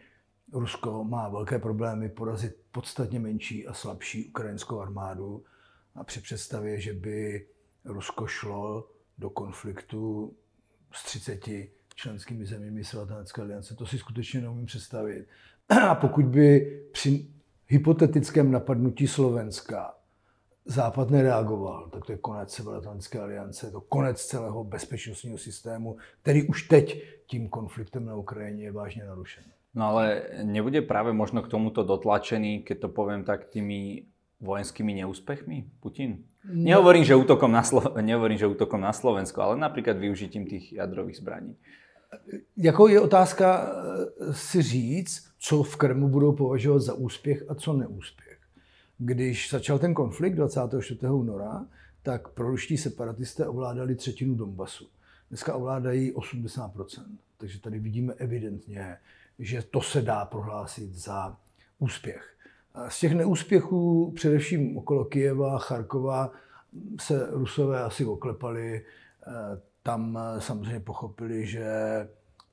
Rusko 0.54 1.04
má 1.04 1.30
velké 1.30 1.60
problémy 1.60 2.10
porazit 2.10 2.58
podstatně 2.72 3.20
menší 3.20 3.68
a 3.68 3.74
slabší 3.74 4.30
ukrajinskou 4.30 4.80
armádu 4.80 5.44
a 5.96 6.04
při 6.04 6.22
představě, 6.22 6.82
že 6.82 6.94
by 6.94 7.48
Rusko 7.86 8.28
šlo 8.28 8.90
do 9.18 9.30
konfliktu 9.30 10.36
s 10.92 11.04
30 11.04 11.40
členskými 11.96 12.46
zeměmi 12.46 12.84
Severoatlantické 12.84 13.42
aliance, 13.42 13.76
to 13.76 13.86
si 13.86 13.98
skutečně 13.98 14.42
neumím 14.42 14.66
představit. 14.66 15.28
A 15.90 15.96
pokud 15.96 16.26
by 16.26 16.80
při 16.92 17.28
hypotetickém 17.68 18.52
napadnutí 18.52 19.08
Slovenska 19.08 19.99
Západ 20.70 21.10
nereagoval, 21.10 21.90
tak 21.90 22.06
to 22.06 22.12
je 22.12 22.18
konec 22.18 22.54
Severoatlantické 22.54 23.20
aliance, 23.20 23.72
to 23.72 23.82
konec 23.82 24.26
celého 24.26 24.64
bezpečnostního 24.64 25.38
systému, 25.38 25.98
který 26.22 26.48
už 26.48 26.68
teď 26.68 27.04
tím 27.26 27.50
konfliktem 27.50 28.06
na 28.06 28.16
Ukrajině 28.16 28.64
je 28.64 28.72
vážně 28.72 29.04
narušen. 29.04 29.44
No 29.76 29.86
ale 29.86 30.22
nebude 30.44 30.82
práve 30.82 31.14
možno 31.14 31.42
k 31.42 31.48
tomuto 31.48 31.84
dotlačený, 31.84 32.62
keď 32.62 32.80
to 32.80 32.90
poviem 32.90 33.24
tak, 33.24 33.50
tými 33.50 34.06
vojenskými 34.42 34.94
neúspechmi 34.94 35.66
Putin? 35.80 36.22
No. 36.46 36.54
Nehovorím, 36.54 37.04
že 37.04 37.16
útokom 37.16 37.52
na, 37.52 37.62
Slo- 37.62 38.02
nehovorím, 38.02 38.38
že 38.38 38.48
útokom 38.48 38.82
na 38.82 38.94
Slovensko, 38.94 39.42
ale 39.42 39.58
například 39.58 39.98
využitím 39.98 40.46
těch 40.46 40.74
jadrových 40.74 41.18
zbraní. 41.18 41.56
Jako 42.58 42.88
je 42.88 43.00
otázka 43.02 43.68
eh, 43.68 44.34
si 44.34 44.62
říct, 44.62 45.30
co 45.40 45.64
v 45.64 45.76
Kremlu 45.78 46.08
budou 46.08 46.32
považovat 46.34 46.80
za 46.80 46.94
úspěch 46.94 47.44
a 47.48 47.56
co 47.56 47.74
neúspěch. 47.74 48.29
Když 49.02 49.50
začal 49.52 49.80
ten 49.80 49.94
konflikt 49.94 50.36
24. 50.36 51.08
února, 51.08 51.66
tak 52.04 52.28
proruští 52.28 52.78
separatisté 52.78 53.48
ovládali 53.48 53.96
třetinu 53.96 54.36
Donbasu. 54.36 54.88
Dneska 55.30 55.56
ovládají 55.56 56.14
80%. 56.14 57.06
Takže 57.38 57.60
tady 57.60 57.80
vidíme 57.80 58.14
evidentně, 58.14 58.98
že 59.40 59.62
to 59.62 59.82
se 59.82 60.02
dá 60.02 60.26
prohlásit 60.26 60.94
za 60.94 61.38
úspěch. 61.80 62.34
Z 62.88 63.00
těch 63.00 63.14
neúspěchů, 63.14 64.12
především 64.16 64.78
okolo 64.78 65.06
Kijeva, 65.06 65.60
Charkova, 65.60 66.32
se 67.00 67.28
Rusové 67.32 67.84
asi 67.84 68.06
oklepali. 68.06 68.86
Tam 69.84 70.20
samozřejmě 70.40 70.80
pochopili, 70.80 71.46
že 71.46 71.66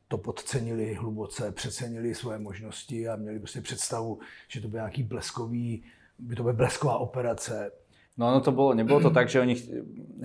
to 0.08 0.18
podcenili 0.18 0.94
hluboce, 0.94 1.52
přecenili 1.52 2.14
svoje 2.14 2.38
možnosti 2.38 3.08
a 3.08 3.16
měli 3.16 3.38
prostě 3.38 3.60
představu, 3.60 4.18
že 4.48 4.60
to 4.60 4.68
byl 4.68 4.78
nějaký 4.78 5.02
bleskový 5.02 5.84
by 6.18 6.35
to 6.37 6.42
byla 6.42 6.54
blesková 6.54 6.96
operace. 6.96 7.70
No 8.16 8.28
ono 8.28 8.40
to 8.40 8.52
bolo, 8.52 8.75
nebolo 8.75 9.00
to 9.00 9.11
tak, 9.11 9.28
že 9.28 9.40
oni, 9.40 9.54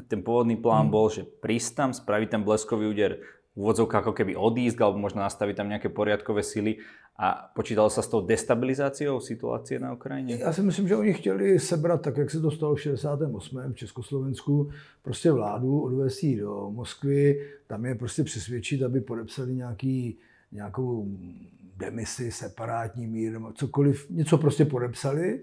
ten 0.08 0.24
pôvodný 0.24 0.56
plán 0.56 0.88
hmm. 0.88 0.96
bol, 0.96 1.12
že 1.12 1.28
prísť 1.28 1.72
tam, 1.76 1.90
spraviť 1.92 2.28
ten 2.32 2.42
bleskový 2.44 2.88
úder, 2.88 3.20
v 3.52 3.68
úvodzovkách 3.68 4.08
ako 4.08 4.16
keby 4.16 4.40
odísť, 4.40 4.80
alebo 4.80 5.04
možno 5.04 5.28
nastaviť 5.28 5.56
tam 5.60 5.68
nejaké 5.68 5.92
poriadkové 5.92 6.40
sily 6.40 6.80
a 7.20 7.52
počítalo 7.52 7.92
sa 7.92 8.00
s 8.00 8.08
tou 8.08 8.24
destabilizáciou 8.24 9.20
situácie 9.20 9.80
na 9.80 9.94
Ukrajině? 9.94 10.36
Já 10.36 10.54
si 10.54 10.62
myslím, 10.62 10.88
že 10.88 10.96
oni 10.96 11.14
chtěli 11.14 11.60
sebrat, 11.60 12.02
tak 12.02 12.18
jak 12.18 12.32
se 12.32 12.40
to 12.40 12.52
stalo 12.52 12.76
v 12.76 12.82
68. 12.82 13.62
v 13.72 13.76
Československu, 13.76 14.70
prostě 15.02 15.32
vládu, 15.32 15.82
odvést 15.82 16.26
do 16.26 16.72
Moskvy, 16.72 17.48
tam 17.68 17.86
je 17.86 17.96
prostě 17.96 18.24
přesvědčit, 18.24 18.84
aby 18.84 19.02
podepsali 19.02 19.56
nějaký, 19.56 20.18
nějakou 20.52 21.08
demisi, 21.78 22.32
separátní 22.32 23.08
mír, 23.08 23.40
cokoliv, 23.54 24.10
něco 24.10 24.38
prostě 24.38 24.66
podepsali 24.66 25.40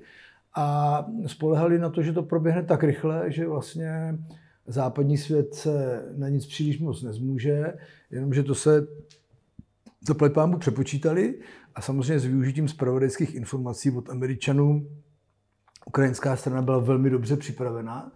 a 0.59 1.07
spolehali 1.27 1.79
na 1.79 1.91
to, 1.91 2.03
že 2.03 2.13
to 2.13 2.23
proběhne 2.23 2.63
tak 2.63 2.83
rychle, 2.83 3.33
že 3.33 3.49
vlastně 3.49 4.19
západní 4.67 5.17
svět 5.19 5.55
se 5.55 6.05
na 6.17 6.29
nic 6.29 6.47
příliš 6.47 6.81
moc 6.81 7.03
nezmůže, 7.03 7.75
jenomže 8.11 8.43
to 8.43 8.55
se 8.55 8.87
za 10.09 10.15
plepámbu 10.15 10.59
přepočítali 10.59 11.41
a 11.75 11.81
samozřejmě 11.81 12.19
s 12.19 12.25
využitím 12.25 12.69
zpravodajských 12.69 13.35
informací 13.35 13.91
od 13.91 14.11
Američanů 14.11 14.89
ukrajinská 15.87 16.37
strana 16.37 16.63
byla 16.63 16.79
velmi 16.79 17.11
dobře 17.11 17.37
připravená 17.37 18.13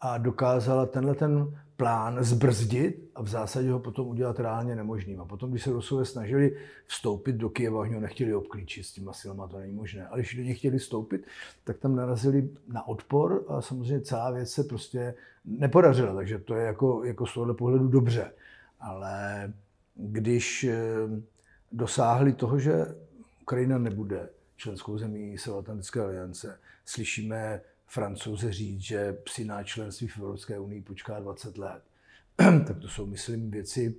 a 0.00 0.18
dokázala 0.18 0.86
tenhle 0.86 1.14
ten 1.14 1.46
plán 1.78 2.24
zbrzdit 2.24 3.10
a 3.14 3.22
v 3.22 3.28
zásadě 3.28 3.70
ho 3.70 3.78
potom 3.78 4.08
udělat 4.08 4.40
reálně 4.40 4.76
nemožným. 4.76 5.20
A 5.20 5.24
potom, 5.24 5.50
když 5.50 5.62
se 5.62 5.70
Rusové 5.70 6.04
snažili 6.04 6.56
vstoupit 6.86 7.32
do 7.32 7.50
Kyjeva, 7.50 7.80
oni 7.80 7.94
ho 7.94 8.00
nechtěli 8.00 8.34
obklíčit 8.34 8.86
s 8.86 8.92
těma 8.92 9.12
silama, 9.12 9.48
to 9.48 9.58
není 9.58 9.72
možné. 9.72 10.06
Ale 10.06 10.20
když 10.20 10.34
do 10.34 10.42
něj 10.42 10.54
chtěli 10.54 10.78
vstoupit, 10.78 11.26
tak 11.64 11.78
tam 11.78 11.96
narazili 11.96 12.48
na 12.68 12.88
odpor 12.88 13.44
a 13.48 13.60
samozřejmě 13.60 14.00
celá 14.00 14.30
věc 14.30 14.50
se 14.50 14.64
prostě 14.64 15.14
nepodařila. 15.44 16.14
Takže 16.14 16.38
to 16.38 16.54
je 16.54 16.66
jako, 16.66 17.04
jako 17.04 17.26
z 17.26 17.34
tohohle 17.34 17.54
pohledu 17.54 17.88
dobře. 17.88 18.32
Ale 18.80 19.52
když 19.94 20.64
eh, 20.64 20.76
dosáhli 21.72 22.32
toho, 22.32 22.58
že 22.58 22.86
Ukrajina 23.42 23.78
nebude 23.78 24.28
členskou 24.56 24.98
zemí 24.98 25.38
Severoatlantické 25.38 26.00
aliance, 26.00 26.58
slyšíme 26.84 27.60
francouze 27.88 28.52
říct, 28.52 28.80
že 28.80 29.18
si 29.28 29.44
na 29.44 29.62
členství 29.62 30.08
v 30.08 30.18
Evropské 30.18 30.58
unii 30.58 30.82
počká 30.82 31.20
20 31.20 31.58
let, 31.58 31.82
tak 32.36 32.78
to 32.78 32.88
jsou, 32.88 33.06
myslím, 33.06 33.50
věci, 33.50 33.94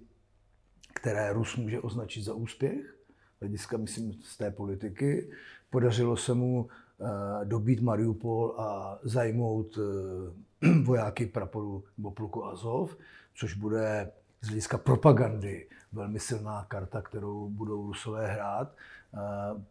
které 0.93 1.33
Rus 1.33 1.55
může 1.55 1.79
označit 1.79 2.23
za 2.23 2.33
úspěch, 2.33 2.95
hlediska, 3.41 3.77
myslím, 3.77 4.13
z 4.13 4.37
té 4.37 4.51
politiky. 4.51 5.31
Podařilo 5.69 6.17
se 6.17 6.33
mu 6.33 6.61
uh, 6.63 7.07
dobít 7.43 7.81
Mariupol 7.81 8.55
a 8.57 8.99
zajmout 9.03 9.77
uh, 9.77 9.83
vojáky 10.83 11.25
praporu 11.25 11.83
nebo 11.97 12.11
pluku 12.11 12.45
Azov, 12.45 12.97
což 13.35 13.53
bude 13.53 14.11
z 14.41 14.47
hlediska 14.47 14.77
propagandy 14.77 15.67
velmi 15.91 16.19
silná 16.19 16.65
karta, 16.67 17.01
kterou 17.01 17.49
budou 17.49 17.87
Rusové 17.87 18.27
hrát 18.27 18.75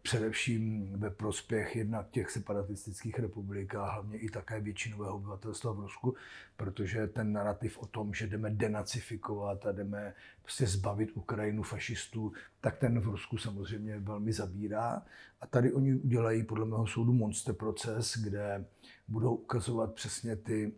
především 0.03 0.93
ve 0.93 1.11
prospěch 1.11 1.77
jednak 1.77 2.09
těch 2.09 2.31
separatistických 2.31 3.19
republik 3.19 3.75
a 3.75 3.91
hlavně 3.91 4.19
i 4.19 4.29
také 4.29 4.61
většinového 4.61 5.15
obyvatelstva 5.15 5.73
v 5.73 5.81
Rusku, 5.81 6.15
protože 6.57 7.07
ten 7.07 7.33
narrativ 7.33 7.79
o 7.79 7.87
tom, 7.87 8.15
že 8.15 8.27
jdeme 8.27 8.51
denacifikovat 8.51 9.67
a 9.67 9.73
jdeme 9.73 10.15
prostě 10.43 10.67
zbavit 10.67 11.11
Ukrajinu 11.15 11.63
fašistů, 11.63 12.33
tak 12.61 12.77
ten 12.77 13.01
v 13.01 13.07
Rusku 13.07 13.39
samozřejmě 13.39 13.99
velmi 13.99 14.33
zabírá. 14.33 15.03
A 15.41 15.47
tady 15.47 15.73
oni 15.73 15.95
udělají 15.95 16.43
podle 16.43 16.67
mého 16.67 16.87
soudu 16.87 17.13
monster 17.13 17.55
proces, 17.55 18.19
kde 18.19 18.65
budou 19.09 19.35
ukazovat 19.35 19.95
přesně 19.95 20.37
ty 20.37 20.73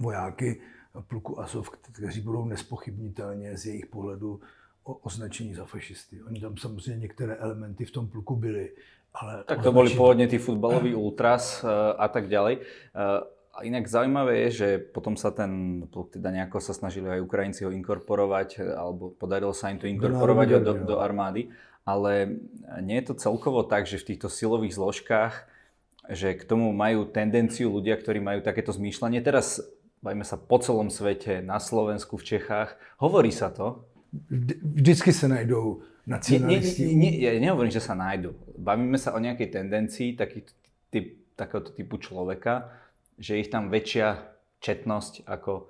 vojáky 0.00 0.60
pluku 1.00 1.40
Azov, 1.40 1.70
kteří 1.70 2.20
budou 2.20 2.44
nespochybnitelně 2.44 3.58
z 3.58 3.66
jejich 3.66 3.86
pohledu 3.86 4.40
označení 4.84 5.54
za 5.54 5.64
fašisty. 5.64 6.22
Oni 6.22 6.40
tam 6.40 6.56
samozřejmě 6.56 7.00
některé 7.00 7.34
elementy 7.34 7.84
v 7.84 7.90
tom 7.90 8.08
pluku 8.08 8.36
byly. 8.36 8.70
Ale 9.14 9.44
tak 9.46 9.62
to 9.62 9.70
označení... 9.70 9.74
boli 9.74 9.90
pôvodne 9.94 10.26
tí 10.26 10.38
futbaloví 10.42 10.90
ultras 10.94 11.62
eh, 11.62 11.70
a 11.98 12.08
tak 12.08 12.26
ďalej. 12.26 12.58
Eh, 12.58 13.20
a 13.54 13.62
inak 13.62 13.86
zaujímavé 13.86 14.38
je, 14.38 14.50
že 14.50 14.68
potom 14.90 15.14
sa 15.14 15.30
ten 15.30 15.86
pluk 15.86 16.10
teda 16.10 16.34
nejako 16.34 16.58
sa 16.58 16.74
snažili 16.74 17.06
aj 17.06 17.22
Ukrajinci 17.22 17.62
ho 17.62 17.70
inkorporovať, 17.70 18.48
eh, 18.58 18.74
alebo 18.74 19.14
podarilo 19.14 19.54
sa 19.54 19.70
im 19.70 19.78
to 19.78 19.86
inkorporovať 19.86 20.46
do, 20.50 20.58
do, 20.60 20.72
do 20.82 20.96
armády. 20.98 21.54
Ale 21.86 22.40
nie 22.82 22.98
je 22.98 23.12
to 23.12 23.14
celkovo 23.14 23.62
tak, 23.62 23.86
že 23.86 24.02
v 24.02 24.16
týchto 24.16 24.26
silových 24.32 24.74
zložkách, 24.74 25.34
že 26.10 26.34
k 26.34 26.42
tomu 26.42 26.72
majú 26.74 27.06
tendenciu 27.06 27.70
ľudia, 27.70 27.94
ktorí 27.94 28.18
majú 28.18 28.40
takéto 28.42 28.72
zmýšľanie. 28.74 29.22
Teraz 29.22 29.62
bavíme 30.02 30.26
sa 30.26 30.36
po 30.36 30.58
celom 30.58 30.90
svete, 30.92 31.40
na 31.40 31.56
Slovensku, 31.56 32.20
v 32.20 32.36
Čechách. 32.36 32.76
Hovorí 32.98 33.30
sa 33.30 33.48
to, 33.48 33.88
vždycky 34.60 35.12
se 35.12 35.28
najdou 35.28 35.82
nacionalisti. 36.06 36.84
Nie, 36.84 36.94
nie, 36.94 37.12
ja 37.24 37.40
nehovorím, 37.40 37.72
že 37.72 37.80
sa 37.80 37.96
nájdu. 37.96 38.36
Bavíme 38.60 39.00
sa 39.00 39.16
o 39.16 39.18
nejakej 39.18 39.48
tendencii 39.50 40.14
taký 40.14 40.44
typ, 40.92 41.16
takéhoto 41.34 41.72
typu 41.72 41.96
človeka, 41.96 42.70
že 43.16 43.40
ich 43.40 43.48
tam 43.48 43.72
väčšia 43.72 44.36
četnosť 44.60 45.24
ako, 45.26 45.68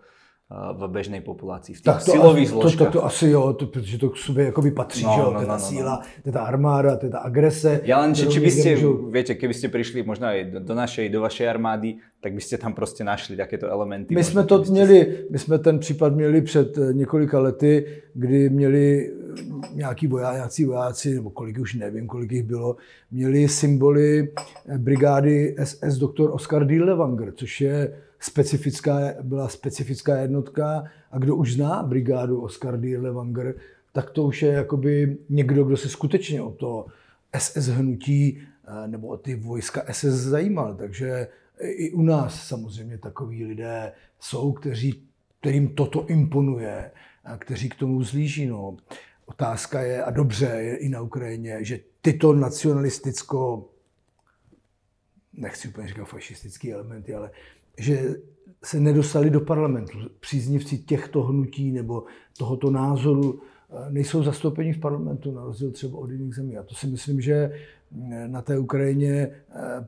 v 0.52 0.88
bežnej 0.92 1.24
populácii, 1.24 1.72
v 1.72 1.80
tých 1.80 1.88
tak 1.88 2.04
to, 2.04 2.12
silových 2.12 2.52
to, 2.52 2.60
To, 2.60 2.70
to, 2.70 2.84
to, 2.90 3.04
asi 3.04 3.26
jo, 3.32 3.52
to, 3.52 3.66
protože 3.66 3.98
to 3.98 4.10
k 4.10 4.16
sobě 4.16 4.44
jakoby 4.44 4.70
patří, 4.70 5.04
no, 5.04 5.12
že 5.14 5.20
jo, 5.20 5.32
no, 5.34 5.40
no, 5.40 5.46
no, 5.48 5.58
síla, 5.58 5.94
no. 5.96 6.22
to 6.22 6.28
je 6.28 6.32
ta 6.32 6.42
armáda, 6.44 6.96
ta 6.96 7.18
agrese. 7.18 7.80
Ja 7.84 8.04
len, 8.04 8.12
či, 8.12 8.28
či 8.28 8.44
by 8.44 8.50
ste, 8.52 8.70
môžu... 8.76 9.08
viete, 9.08 9.40
keby 9.40 9.54
ste 9.56 9.72
prišli 9.72 10.04
možno 10.04 10.28
aj 10.28 10.52
do, 10.52 10.58
do 10.60 10.74
našej, 10.76 11.08
do 11.08 11.24
vašej 11.24 11.48
armády, 11.48 11.96
tak 12.20 12.36
by 12.36 12.40
ste 12.44 12.58
tam 12.60 12.76
prostě 12.76 13.04
našli 13.04 13.36
takéto 13.36 13.72
elementy. 13.72 14.14
My 14.14 14.24
jsme 14.24 14.44
to 14.44 14.64
měli, 14.68 15.24
my 15.30 15.38
jsme 15.38 15.58
ten 15.58 15.78
případ 15.78 16.12
měli 16.12 16.42
před 16.42 16.78
eh, 16.78 16.92
několika 16.92 17.40
lety, 17.40 17.86
kdy 18.14 18.50
měli 18.50 19.10
eh, 19.10 19.42
nějaký 19.74 20.06
vojáci, 20.06 20.64
vojáci, 20.64 21.14
nebo 21.14 21.30
kolik 21.30 21.58
už 21.58 21.74
nevím, 21.74 22.06
kolik 22.06 22.32
jich 22.32 22.42
bylo, 22.42 22.76
měli 23.10 23.48
symboly 23.48 24.28
eh, 24.68 24.78
brigády 24.78 25.56
SS 25.64 25.96
doktor 25.98 26.30
Oskar 26.34 26.66
D. 26.66 26.84
Levanger, 26.84 27.32
což 27.32 27.60
je 27.60 27.96
specifická, 28.24 28.98
byla 29.22 29.48
specifická 29.48 30.16
jednotka 30.16 30.84
a 31.10 31.18
kdo 31.18 31.36
už 31.36 31.54
zná 31.54 31.82
brigádu 31.82 32.40
Oscar 32.40 32.80
D. 32.80 32.98
Levanger, 32.98 33.54
tak 33.92 34.10
to 34.10 34.22
už 34.22 34.42
je 34.42 34.52
jakoby 34.52 35.16
někdo, 35.28 35.64
kdo 35.64 35.76
se 35.76 35.88
skutečně 35.88 36.42
o 36.42 36.50
to 36.50 36.86
SS 37.38 37.66
hnutí 37.66 38.38
eh, 38.38 38.88
nebo 38.88 39.06
o 39.06 39.16
ty 39.16 39.34
vojska 39.34 39.84
SS 39.92 40.04
zajímal. 40.04 40.74
Takže 40.74 41.28
i 41.60 41.92
u 41.92 42.02
nás 42.02 42.48
samozřejmě 42.48 42.98
takový 42.98 43.44
lidé 43.44 43.92
jsou, 44.20 44.52
kteří, 44.52 45.08
kterým 45.40 45.68
toto 45.68 46.06
imponuje, 46.06 46.90
a 47.24 47.36
kteří 47.36 47.68
k 47.68 47.74
tomu 47.74 48.02
zlíží. 48.02 48.46
No. 48.46 48.76
Otázka 49.26 49.80
je, 49.80 50.04
a 50.04 50.10
dobře 50.10 50.46
je 50.46 50.76
i 50.76 50.88
na 50.88 51.00
Ukrajině, 51.00 51.64
že 51.64 51.80
tyto 52.00 52.32
nacionalisticko, 52.32 53.68
nechci 55.32 55.68
úplně 55.68 55.88
říkat 55.88 56.04
fašistické 56.04 56.72
elementy, 56.72 57.14
ale 57.14 57.30
že 57.78 58.14
se 58.64 58.80
nedostali 58.80 59.30
do 59.30 59.40
parlamentu. 59.40 59.98
Příznivci 60.20 60.78
těchto 60.78 61.22
hnutí 61.22 61.72
nebo 61.72 62.04
tohoto 62.38 62.70
názoru 62.70 63.40
eh, 63.40 63.90
nejsou 63.90 64.22
zastoupeni 64.22 64.72
v 64.72 64.80
parlamentu, 64.80 65.32
na 65.32 65.44
rozdíl 65.44 65.70
třeba 65.70 65.98
od 65.98 66.10
jiných 66.10 66.34
zemí. 66.34 66.56
A 66.56 66.62
to 66.62 66.74
si 66.74 66.86
myslím, 66.86 67.20
že 67.20 67.34
eh, 67.34 68.28
na 68.28 68.42
té 68.42 68.58
Ukrajině 68.58 69.30
eh, 69.50 69.86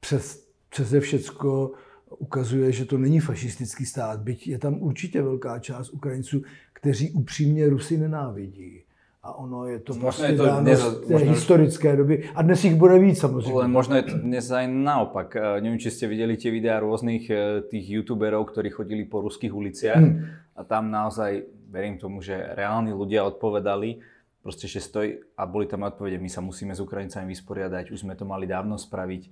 přes, 0.00 0.46
přeze 0.68 1.00
všecko 1.00 1.72
ukazuje, 2.18 2.72
že 2.72 2.84
to 2.84 2.98
není 2.98 3.20
fašistický 3.20 3.86
stát, 3.86 4.20
byť 4.20 4.48
je 4.48 4.58
tam 4.58 4.82
určitě 4.82 5.22
velká 5.22 5.58
část 5.58 5.90
Ukrajinců, 5.90 6.42
kteří 6.72 7.10
upřímně 7.10 7.68
Rusy 7.68 7.98
nenávidí. 7.98 8.80
A 9.22 9.38
ono 9.38 9.70
je 9.70 9.78
to 9.78 9.94
možno 9.94 10.24
je 10.26 10.34
to 10.34 10.44
dnes, 10.66 10.82
možno, 11.06 11.30
historické 11.30 11.94
doby. 11.94 12.26
A 12.34 12.42
dnes 12.42 12.64
ich 12.64 12.74
bude 12.74 12.98
víc 12.98 13.18
samozřejmě. 13.18 13.54
Len 13.54 13.70
možno 13.70 13.96
je 13.96 14.02
to 14.02 14.18
dnes 14.18 14.50
aj 14.50 14.66
naopak. 14.66 15.62
Neviem, 15.62 15.78
či 15.78 15.94
ste 15.94 16.10
videli 16.10 16.34
tie 16.34 16.50
videá 16.50 16.82
rôznych 16.82 17.30
e, 17.30 17.62
tých 17.70 17.86
youtuberov, 17.86 18.50
ktorí 18.50 18.74
chodili 18.74 19.06
po 19.06 19.22
ruských 19.22 19.54
uliciach. 19.54 20.02
Hmm. 20.02 20.26
A 20.58 20.66
tam 20.66 20.90
naozaj, 20.90 21.46
verím 21.70 22.02
tomu, 22.02 22.18
že 22.18 22.34
reálni 22.34 22.90
ľudia 22.90 23.22
odpovedali, 23.22 24.02
proste, 24.42 24.66
že 24.66 24.82
stojí 24.82 25.22
a 25.38 25.46
boli 25.46 25.70
tam 25.70 25.86
odpovede, 25.86 26.18
my 26.18 26.26
sa 26.26 26.42
musíme 26.42 26.74
s 26.74 26.82
Ukrajincami 26.82 27.30
vysporiadať, 27.30 27.94
už 27.94 28.02
sme 28.02 28.18
to 28.18 28.26
mali 28.26 28.50
dávno 28.50 28.74
spraviť, 28.74 29.22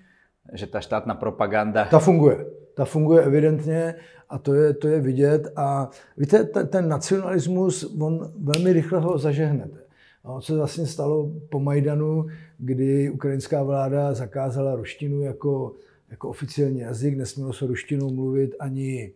že 0.55 0.71
tá 0.71 0.79
štátna 0.79 1.19
propaganda... 1.19 1.91
Ta 1.91 1.99
funguje. 1.99 2.47
Ta 2.79 2.85
funguje 2.87 3.27
evidentně 3.27 3.95
a 4.31 4.39
to 4.39 4.55
je, 4.55 4.75
to 4.75 4.89
je 4.89 5.01
vidět. 5.01 5.53
A 5.57 5.91
víte, 6.17 6.45
ten, 6.45 6.69
ten 6.69 6.89
nacionalismus, 6.89 7.85
on 8.01 8.33
velmi 8.39 8.73
rychle 8.73 8.99
ho 8.99 9.19
zažehnete. 9.19 9.80
No, 10.25 10.41
co 10.41 10.47
se 10.47 10.59
vlastně 10.59 10.87
stalo 10.87 11.31
po 11.49 11.61
Majdanu, 11.61 12.27
kdy 12.59 13.11
ukrajinská 13.11 13.63
vláda 13.63 14.15
zakázala 14.15 14.77
ruštinu 14.77 15.23
jako, 15.23 15.75
jako 16.11 16.29
oficiální 16.29 16.81
jazyk, 16.81 17.17
nesmělo 17.17 17.53
se 17.53 17.67
ruštinou 17.67 18.11
mluvit 18.11 18.55
ani 18.59 19.13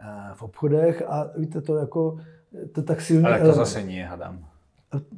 eh, 0.00 0.04
v 0.34 0.42
obchodech 0.42 1.02
a 1.02 1.30
víte, 1.36 1.60
to 1.60 1.76
jako, 1.76 2.18
to 2.72 2.82
tak 2.82 3.00
silně... 3.00 3.28
Ale 3.28 3.40
to 3.40 3.52
zase 3.52 3.82
nie, 3.82 4.06
hadám. 4.06 4.46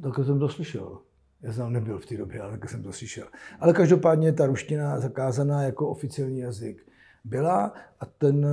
Tak 0.01 0.25
jsem 0.25 0.39
to 0.39 0.49
slyšel. 0.49 0.97
Já 1.41 1.53
jsem 1.53 1.73
nebyl 1.73 1.99
v 1.99 2.05
té 2.05 2.17
době, 2.17 2.41
ale 2.41 2.57
tak 2.57 2.69
jsem 2.69 2.83
to 2.83 2.93
slyšel. 2.93 3.27
Ale 3.59 3.73
každopádně 3.73 4.33
ta 4.33 4.45
ruština 4.45 4.99
zakázaná 4.99 5.63
jako 5.63 5.89
oficiální 5.89 6.39
jazyk 6.39 6.85
byla 7.23 7.73
a 7.99 8.05
ten, 8.05 8.47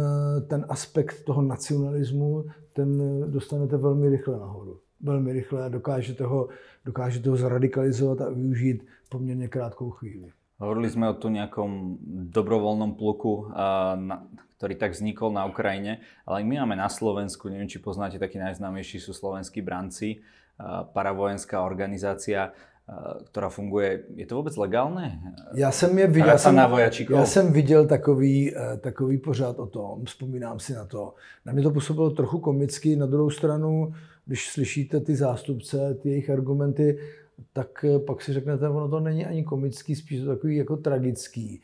ten 0.49 0.67
aspekt 0.69 1.25
toho 1.25 1.43
nacionalismu, 1.43 2.45
ten 2.73 3.21
dostanete 3.31 3.77
velmi 3.77 4.09
rychle 4.09 4.39
nahoru. 4.39 4.81
Velmi 5.03 5.33
rychle 5.33 5.65
a 5.65 5.69
dokážete 5.69 6.25
ho, 6.25 6.49
dokážete 6.85 7.31
ho 7.31 7.37
zradikalizovat 7.37 8.21
a 8.21 8.31
využít 8.31 8.87
poměrně 9.09 9.49
krátkou 9.49 9.91
chvíli. 9.91 10.31
Hovorili 10.61 10.93
sme 10.93 11.09
o 11.09 11.17
tu 11.17 11.33
nejakom 11.33 11.97
dobrovoľnom 12.29 12.93
pluku, 12.93 13.49
ktorý 14.61 14.77
tak 14.77 14.93
vznikol 14.93 15.33
na 15.33 15.49
Ukrajine, 15.49 16.05
ale 16.29 16.45
my 16.45 16.61
máme 16.61 16.77
na 16.77 16.93
Slovensku, 16.93 17.49
neviem, 17.49 17.65
či 17.65 17.81
poznáte, 17.81 18.21
taký 18.21 18.37
najznámejší 18.37 19.01
sú 19.01 19.17
slovenskí 19.17 19.65
branci, 19.65 20.21
paravojenská 20.93 21.65
organizácia. 21.65 22.53
Eh, 22.91 23.25
která 23.25 23.49
funguje. 23.49 24.03
Je 24.15 24.27
to 24.27 24.37
vůbec 24.37 24.57
legálné? 24.57 25.21
Já 25.55 25.71
jsem 25.71 25.99
je 25.99 26.07
viděl, 26.07 26.29
já 26.29 26.39
jsem, 26.39 26.57
já 27.11 27.27
jsem 27.27 27.53
viděl 27.53 27.87
takový, 27.87 28.57
eh, 28.57 28.77
takový 28.77 29.19
pořád 29.19 29.59
o 29.59 29.67
tom, 29.67 30.05
vzpomínám 30.05 30.59
si 30.59 30.75
na 30.75 30.85
to. 30.85 31.15
Na 31.47 31.53
mě 31.53 31.63
to 31.63 31.71
působilo 31.71 32.11
trochu 32.11 32.39
komicky, 32.39 32.97
na 32.97 33.07
druhou 33.07 33.31
stranu, 33.31 33.93
když 34.27 34.49
slyšíte 34.49 35.01
ty 35.01 35.17
zástupce, 35.17 35.95
ty 36.03 36.09
jejich 36.09 36.31
argumenty, 36.31 36.99
tak 37.53 37.85
eh, 37.85 37.99
pak 37.99 38.23
si 38.23 38.33
řeknete, 38.33 38.69
ono 38.69 38.89
to 38.89 39.01
není 39.01 39.27
ani 39.27 39.45
komický, 39.45 39.95
spíš 39.97 40.21
to 40.21 40.27
takový 40.27 40.57
jako 40.57 40.77
tragický. 40.77 41.63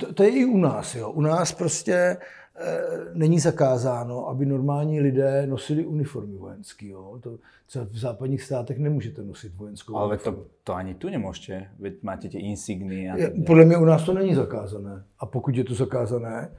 To, 0.00 0.12
to 0.12 0.22
je 0.22 0.30
i 0.30 0.44
u 0.44 0.58
nás. 0.58 0.94
Jo. 0.94 1.10
U 1.10 1.20
nás 1.20 1.52
prostě 1.52 2.16
Eh, 2.56 2.86
není 3.12 3.40
zakázáno, 3.40 4.28
aby 4.28 4.46
normální 4.46 5.00
lidé 5.00 5.46
nosili 5.46 5.86
uniformy 5.86 6.36
vojenské. 6.36 6.86
Jo. 6.86 7.18
To, 7.22 7.38
co 7.66 7.84
v 7.84 7.98
západních 7.98 8.42
státech 8.42 8.78
nemůžete 8.78 9.22
nosit 9.22 9.54
vojenskou 9.54 9.96
Ale 9.96 10.08
uniformu. 10.08 10.42
to, 10.42 10.48
to 10.64 10.74
ani 10.74 10.94
tu 10.94 11.08
nemůžete, 11.08 11.68
vy 11.78 11.92
máte 12.02 12.28
ty 12.28 12.38
insigny. 12.38 13.10
A 13.10 13.16
Podle 13.46 13.64
mě 13.64 13.76
u 13.76 13.84
nás 13.84 14.04
to 14.04 14.14
není 14.14 14.34
zakázané. 14.34 15.04
A 15.18 15.26
pokud 15.26 15.56
je 15.56 15.64
to 15.64 15.74
zakázané, 15.74 16.50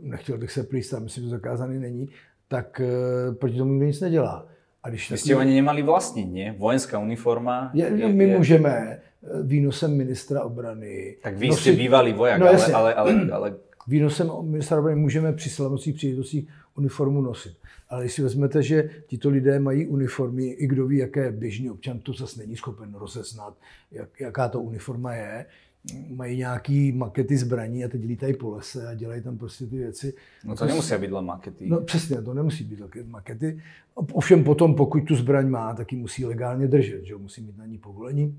nechtěl 0.00 0.38
bych 0.38 0.52
se 0.52 0.62
plíst, 0.62 0.92
myslím, 0.92 1.24
že 1.24 1.30
to 1.30 1.36
zakázané 1.36 1.78
není, 1.78 2.08
tak 2.48 2.80
uh, 3.28 3.34
proti 3.34 3.58
tomu 3.58 3.72
nikdo 3.72 3.86
nic 3.86 4.00
nedělá. 4.00 4.46
A 4.82 4.88
když 4.88 5.10
Vy 5.10 5.18
jste 5.18 5.34
ani 5.34 5.54
nemali 5.54 5.82
vlastnit, 5.82 6.32
ne? 6.32 6.54
Vojenská 6.58 6.98
uniforma. 6.98 7.70
Je, 7.74 7.84
je, 7.84 8.08
my 8.08 8.24
je... 8.24 8.38
můžeme 8.38 8.70
eh, 8.70 8.98
výnosem 9.42 9.96
ministra 9.96 10.44
obrany. 10.44 11.16
Tak 11.22 11.36
vy 11.36 11.48
nosit... 11.48 11.62
jste 11.62 11.72
bývalý 11.72 12.12
voják, 12.12 12.40
no, 12.40 12.46
ale, 12.46 12.72
ale, 12.72 12.94
ale, 12.94 13.12
ale 13.32 13.54
výnosem 13.86 14.30
ministra 14.42 14.78
obrany 14.78 15.00
můžeme 15.00 15.32
při 15.32 15.50
slavnostních 15.50 15.94
příležitostích 15.94 16.48
uniformu 16.76 17.20
nosit. 17.20 17.56
Ale 17.88 18.02
když 18.02 18.12
si 18.12 18.22
vezmete, 18.22 18.62
že 18.62 18.90
tito 19.06 19.30
lidé 19.30 19.58
mají 19.58 19.86
uniformy, 19.86 20.46
i 20.46 20.66
kdo 20.66 20.86
ví, 20.86 20.96
jaké 20.96 21.32
běžný 21.32 21.70
občan 21.70 21.98
to 21.98 22.12
zase 22.12 22.40
není 22.40 22.56
schopen 22.56 22.94
rozeznat, 22.94 23.54
jak, 23.90 24.20
jaká 24.20 24.48
to 24.48 24.60
uniforma 24.60 25.14
je, 25.14 25.46
mají 26.08 26.38
nějaký 26.38 26.92
makety 26.92 27.36
zbraní 27.36 27.84
a 27.84 27.88
teď 27.88 28.04
lítají 28.04 28.34
po 28.34 28.50
lese 28.50 28.88
a 28.88 28.94
dělají 28.94 29.22
tam 29.22 29.38
prostě 29.38 29.66
ty 29.66 29.76
věci. 29.76 30.14
No 30.44 30.56
to 30.56 30.64
nemusí 30.64 30.94
být 30.98 31.10
makety. 31.10 31.66
No 31.68 31.80
přesně, 31.80 32.22
to 32.22 32.34
nemusí 32.34 32.64
být 32.64 32.82
makety. 33.06 33.62
Ovšem 33.94 34.44
potom, 34.44 34.74
pokud 34.74 35.00
tu 35.00 35.16
zbraň 35.16 35.48
má, 35.48 35.74
tak 35.74 35.92
ji 35.92 35.98
musí 35.98 36.24
legálně 36.24 36.68
držet, 36.68 37.04
že 37.04 37.16
musí 37.16 37.42
mít 37.42 37.58
na 37.58 37.66
ní 37.66 37.78
povolení. 37.78 38.38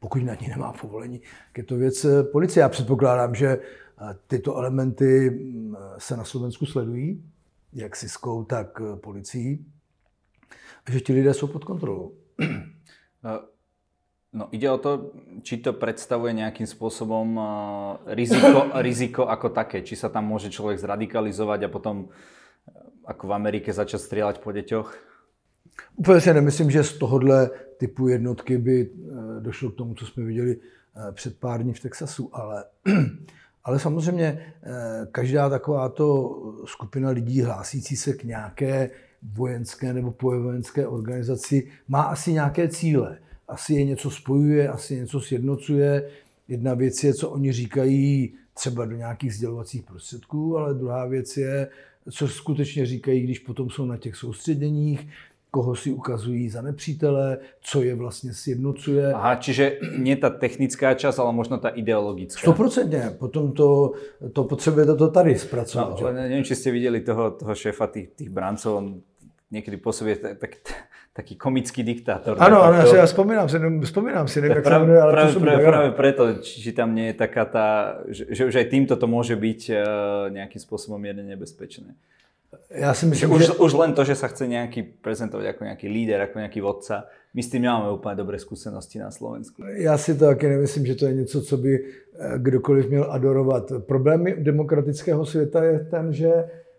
Pokud 0.00 0.22
na 0.22 0.34
ní 0.34 0.48
nemá 0.48 0.72
povolení, 0.72 1.18
tak 1.18 1.58
je 1.58 1.64
to 1.64 1.76
věc 1.76 2.04
eh, 2.04 2.22
policie. 2.22 2.60
Já 2.60 2.68
předpokládám, 2.68 3.34
že 3.34 3.58
Tyto 4.26 4.56
elementy 4.56 5.30
mm, 5.30 5.76
se 5.98 6.16
na 6.16 6.24
Slovensku 6.24 6.66
sledují, 6.66 7.24
jak 7.72 7.96
SISkou, 7.96 8.44
tak 8.44 8.80
eh, 8.80 8.96
policií, 8.96 9.66
a 10.86 10.90
že 10.90 11.00
ti 11.00 11.12
lidé 11.12 11.34
jsou 11.34 11.46
pod 11.46 11.64
kontrolou. 11.64 12.14
Eh, 14.32 14.36
no, 14.38 14.48
ide 14.50 14.70
o 14.70 14.78
to, 14.78 15.12
či 15.42 15.58
to 15.58 15.72
predstavuje 15.72 16.34
nejakým 16.34 16.66
spôsobom 16.66 17.28
eh, 17.36 17.44
riziko, 18.14 18.70
riziko 18.86 19.22
ako 19.26 19.50
také. 19.50 19.82
Či 19.82 19.96
sa 19.96 20.08
tam 20.08 20.30
môže 20.30 20.50
človek 20.50 20.78
zradikalizovať 20.78 21.66
a 21.66 21.72
potom 21.72 22.08
ako 23.04 23.26
v 23.26 23.32
Amerike 23.32 23.72
začať 23.72 24.00
strieľať 24.00 24.36
po 24.38 24.52
deťoch? 24.52 24.88
Úplně 25.96 26.20
si 26.20 26.34
nemyslím, 26.34 26.70
že 26.70 26.84
z 26.84 26.98
tohohle 26.98 27.50
typu 27.78 28.08
jednotky 28.08 28.58
by 28.58 28.90
došlo 29.40 29.70
k 29.70 29.76
tomu, 29.76 29.94
co 29.94 30.06
jsme 30.06 30.24
viděli 30.24 30.56
před 31.12 31.40
pár 31.40 31.62
dní 31.62 31.72
v 31.72 31.80
Texasu, 31.80 32.30
ale 32.32 32.64
Ale 33.64 33.78
samozřejmě 33.78 34.46
eh, 34.62 35.06
každá 35.12 35.48
takováto 35.48 36.36
skupina 36.64 37.10
lidí 37.10 37.42
hlásící 37.42 37.96
se 37.96 38.12
k 38.12 38.24
nějaké 38.24 38.90
vojenské 39.22 39.92
nebo 39.92 40.12
pojevojenské 40.12 40.86
organizaci 40.86 41.70
má 41.88 42.02
asi 42.02 42.32
nějaké 42.32 42.68
cíle. 42.68 43.18
Asi 43.50 43.74
je 43.74 43.84
něco 43.84 44.10
spojuje, 44.10 44.68
asi 44.68 44.96
něco 44.96 45.20
sjednocuje. 45.20 46.10
Jedna 46.48 46.74
věc 46.74 47.04
je, 47.04 47.14
co 47.14 47.30
oni 47.30 47.52
říkají 47.52 48.34
třeba 48.54 48.84
do 48.84 48.96
nějakých 48.96 49.34
sdělovacích 49.34 49.82
prostředků, 49.82 50.58
ale 50.58 50.74
druhá 50.74 51.06
věc 51.06 51.36
je, 51.36 51.68
co 52.10 52.28
skutečně 52.28 52.86
říkají, 52.86 53.22
když 53.22 53.38
potom 53.38 53.70
jsou 53.70 53.84
na 53.86 53.96
těch 53.96 54.16
soustředěních. 54.16 55.06
koho 55.50 55.74
si 55.76 55.92
ukazují 55.92 56.50
za 56.50 56.62
nepřítele, 56.62 57.38
co 57.60 57.82
je 57.82 57.94
vlastně 57.94 58.34
sjednocuje. 58.34 59.12
Aha, 59.12 59.36
čiže 59.36 59.82
nie 59.98 60.16
ta 60.16 60.30
technická 60.30 60.94
časť, 60.94 61.18
ale 61.18 61.32
možno 61.34 61.58
ta 61.58 61.68
ideologická. 61.74 62.40
Stoprocentně. 62.40 63.18
Potom 63.18 63.52
to, 63.52 63.92
to 64.32 64.44
potřebujete 64.44 64.94
to 64.94 65.10
tady 65.10 65.38
zpracovat. 65.38 66.00
No, 66.00 66.12
nevím, 66.12 66.44
či 66.44 66.54
ste 66.54 66.70
videli 66.70 67.02
toho, 67.02 67.30
toho 67.34 67.54
šéfa 67.54 67.86
tých, 67.86 68.14
tých 68.14 68.30
brancov, 68.30 68.78
on 68.78 68.86
niekedy 69.50 69.82
pôsobí 69.82 70.14
tak, 70.38 70.62
taký 71.12 71.36
komický 71.36 71.82
diktátor. 71.82 72.36
Ano, 72.38 72.62
ano, 72.62 72.76
já, 72.76 72.96
já 72.96 73.06
vzpomínám 73.06 73.48
si, 73.48 73.58
vzpomínám 73.84 74.28
si, 74.28 74.40
jak 74.40 74.62
práve, 74.62 74.84
jmenuje, 74.84 75.00
ale 75.00 75.12
práve, 75.12 75.32
to 75.34 75.40
práve, 75.40 75.64
práve 75.64 75.90
preto, 75.90 76.34
či, 76.38 76.72
tam 76.72 76.94
nie 76.94 77.06
je 77.06 77.14
taká 77.14 77.44
tá, 77.44 77.98
že, 78.08 78.30
že 78.30 78.46
už 78.46 78.54
aj 78.54 78.66
týmto 78.70 78.94
to 78.96 79.06
môže 79.10 79.34
byť 79.34 79.60
uh, 79.70 79.76
nejakým 80.30 80.60
spôsobom 80.62 81.02
mierne 81.02 81.26
nebezpečné. 81.26 81.98
Já 82.70 82.94
si 82.94 83.06
myslím, 83.06 83.30
že 83.30 83.34
už, 83.34 83.46
že... 83.46 83.52
už 83.52 83.72
len 83.72 83.92
to, 83.94 84.04
že 84.04 84.14
sa 84.14 84.26
chce 84.26 84.46
nejaký 84.46 84.82
prezentovať 84.82 85.54
ako 85.54 85.64
nejaký 85.64 85.86
líder, 85.86 86.18
ako 86.22 86.38
nejaký 86.38 86.60
vodca, 86.62 87.06
my 87.34 87.42
s 87.42 87.50
tým 87.50 87.62
nemáme 87.62 87.90
úplně 87.90 88.14
dobré 88.14 88.38
zkušenosti 88.38 88.98
na 88.98 89.10
Slovensku. 89.10 89.62
Já 89.62 89.98
si 89.98 90.14
to 90.14 90.24
taky 90.26 90.48
nemyslím, 90.48 90.86
že 90.86 90.94
to 90.94 91.06
je 91.06 91.14
něco, 91.14 91.42
co 91.42 91.56
by 91.56 91.78
eh, 91.78 92.38
kdokoliv 92.38 92.88
měl 92.90 93.06
adorovat. 93.10 93.72
Problém 93.86 94.24
demokratického 94.38 95.26
světa 95.26 95.64
je 95.64 95.78
ten, 95.78 96.12
že 96.12 96.30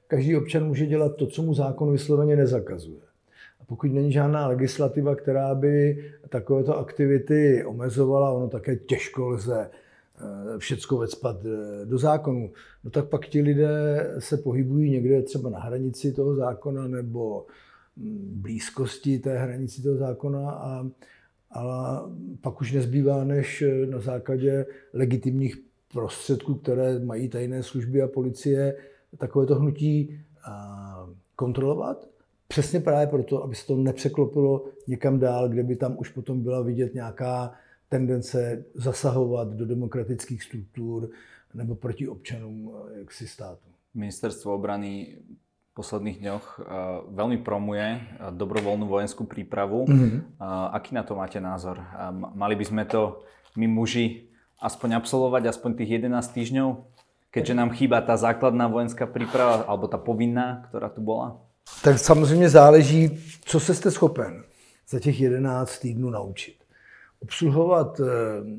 každý 0.08 0.38
občan 0.38 0.68
může 0.68 0.86
dělat 0.86 1.16
to, 1.16 1.28
co 1.28 1.42
mu 1.42 1.54
zákon 1.54 1.92
vysloveně 1.92 2.36
nezakazuje. 2.36 3.11
Pokud 3.72 3.92
není 3.92 4.12
žádná 4.12 4.48
legislativa, 4.48 5.16
která 5.16 5.56
by 5.56 6.04
takovéto 6.30 6.78
aktivity 6.78 7.66
omezovala, 7.66 8.32
ono 8.32 8.48
také 8.48 8.76
těžko 8.76 9.30
lze 9.30 9.70
eh, 9.70 10.58
všecko 10.58 10.98
vecpat 10.98 11.38
eh, 11.46 11.86
do 11.86 11.98
zákonu, 11.98 12.52
no 12.84 12.92
tak 12.92 13.10
pak 13.10 13.28
ti 13.28 13.42
lidé 13.42 14.08
se 14.20 14.38
pohybují 14.38 14.92
někde 14.92 15.22
třeba 15.22 15.50
na 15.50 15.60
hranici 15.60 16.12
toho 16.12 16.36
zákona 16.36 16.88
nebo 16.88 17.46
hm, 17.98 18.32
blízkosti 18.42 19.20
té 19.20 19.38
hranici 19.38 19.84
toho 19.84 19.98
zákona 19.98 20.52
a, 20.52 20.88
a 21.52 22.04
pak 22.42 22.62
už 22.62 22.72
nezbývá, 22.72 23.24
než 23.24 23.62
eh, 23.62 23.86
na 23.86 24.00
základě 24.00 24.66
legitimních 24.94 25.58
prostředků, 25.94 26.56
které 26.56 27.00
mají 27.00 27.30
tajné 27.30 27.64
služby 27.64 28.02
a 28.02 28.08
policie, 28.08 28.76
takovéto 29.18 29.56
hnutí 29.56 30.20
kontrolovat. 31.36 32.11
Přesně 32.52 32.80
právě 32.80 33.08
proto, 33.08 33.44
aby 33.44 33.56
se 33.56 33.68
to 33.68 33.76
nepřeklopilo 33.80 34.66
někam 34.88 35.20
dál, 35.20 35.50
kde 35.50 35.64
by 35.64 35.76
tam 35.76 35.96
už 35.96 36.10
potom 36.12 36.44
byla 36.44 36.62
vidět 36.62 36.94
nějaká 36.94 37.56
tendence 37.90 38.64
zasahovat 38.76 39.48
do 39.48 39.66
demokratických 39.66 40.44
struktur 40.44 41.10
nebo 41.54 41.76
proti 41.76 42.08
občanům 42.08 42.76
jaksi 43.00 43.28
státu. 43.28 43.72
Ministerstvo 43.96 44.52
obrany 44.52 45.16
v 45.72 45.74
posledných 45.80 46.20
dňoch 46.20 46.46
veľmi 47.16 47.40
promuje 47.40 48.04
dobrovoľnú 48.36 48.84
vojenskú 48.92 49.24
prípravu. 49.24 49.88
Mm-hmm. 49.88 50.44
Aký 50.76 50.92
na 50.92 51.08
to 51.08 51.16
máte 51.16 51.40
názor? 51.40 51.80
Mali 52.36 52.60
by 52.60 52.66
sme 52.68 52.84
to 52.84 53.24
my 53.56 53.72
muži 53.72 54.28
aspoň 54.60 55.00
absolvovať, 55.00 55.48
aspoň 55.48 55.72
tých 55.80 56.04
11 56.04 56.36
týždňov? 56.36 56.92
keďže 57.32 57.54
nám 57.56 57.70
chýba 57.72 58.04
ta 58.04 58.20
základná 58.20 58.68
vojenská 58.68 59.08
příprava, 59.08 59.64
alebo 59.64 59.88
ta 59.88 59.98
povinná, 59.98 60.68
která 60.70 60.90
tu 60.90 61.02
byla? 61.02 61.40
Tak 61.84 62.00
samozřejmě 62.00 62.50
záleží, 62.50 63.20
co 63.46 63.60
se 63.60 63.76
jste 63.76 63.92
schopen 63.92 64.44
za 64.90 65.00
těch 65.00 65.22
11 65.22 65.80
týdnů 65.80 66.10
naučit. 66.10 66.56
Obsluhovat 67.20 68.00
e, 68.00 68.04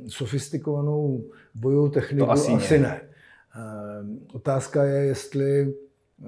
sofistikovanou 0.09 1.25
bojovou 1.55 1.89
techniku 1.89 2.27
to 2.27 2.31
asi, 2.31 2.53
asi 2.53 2.79
ne. 2.79 2.89
ne. 2.89 3.01
E, 3.01 3.05
otázka 4.33 4.85
je, 4.85 5.05
jestli 5.05 5.75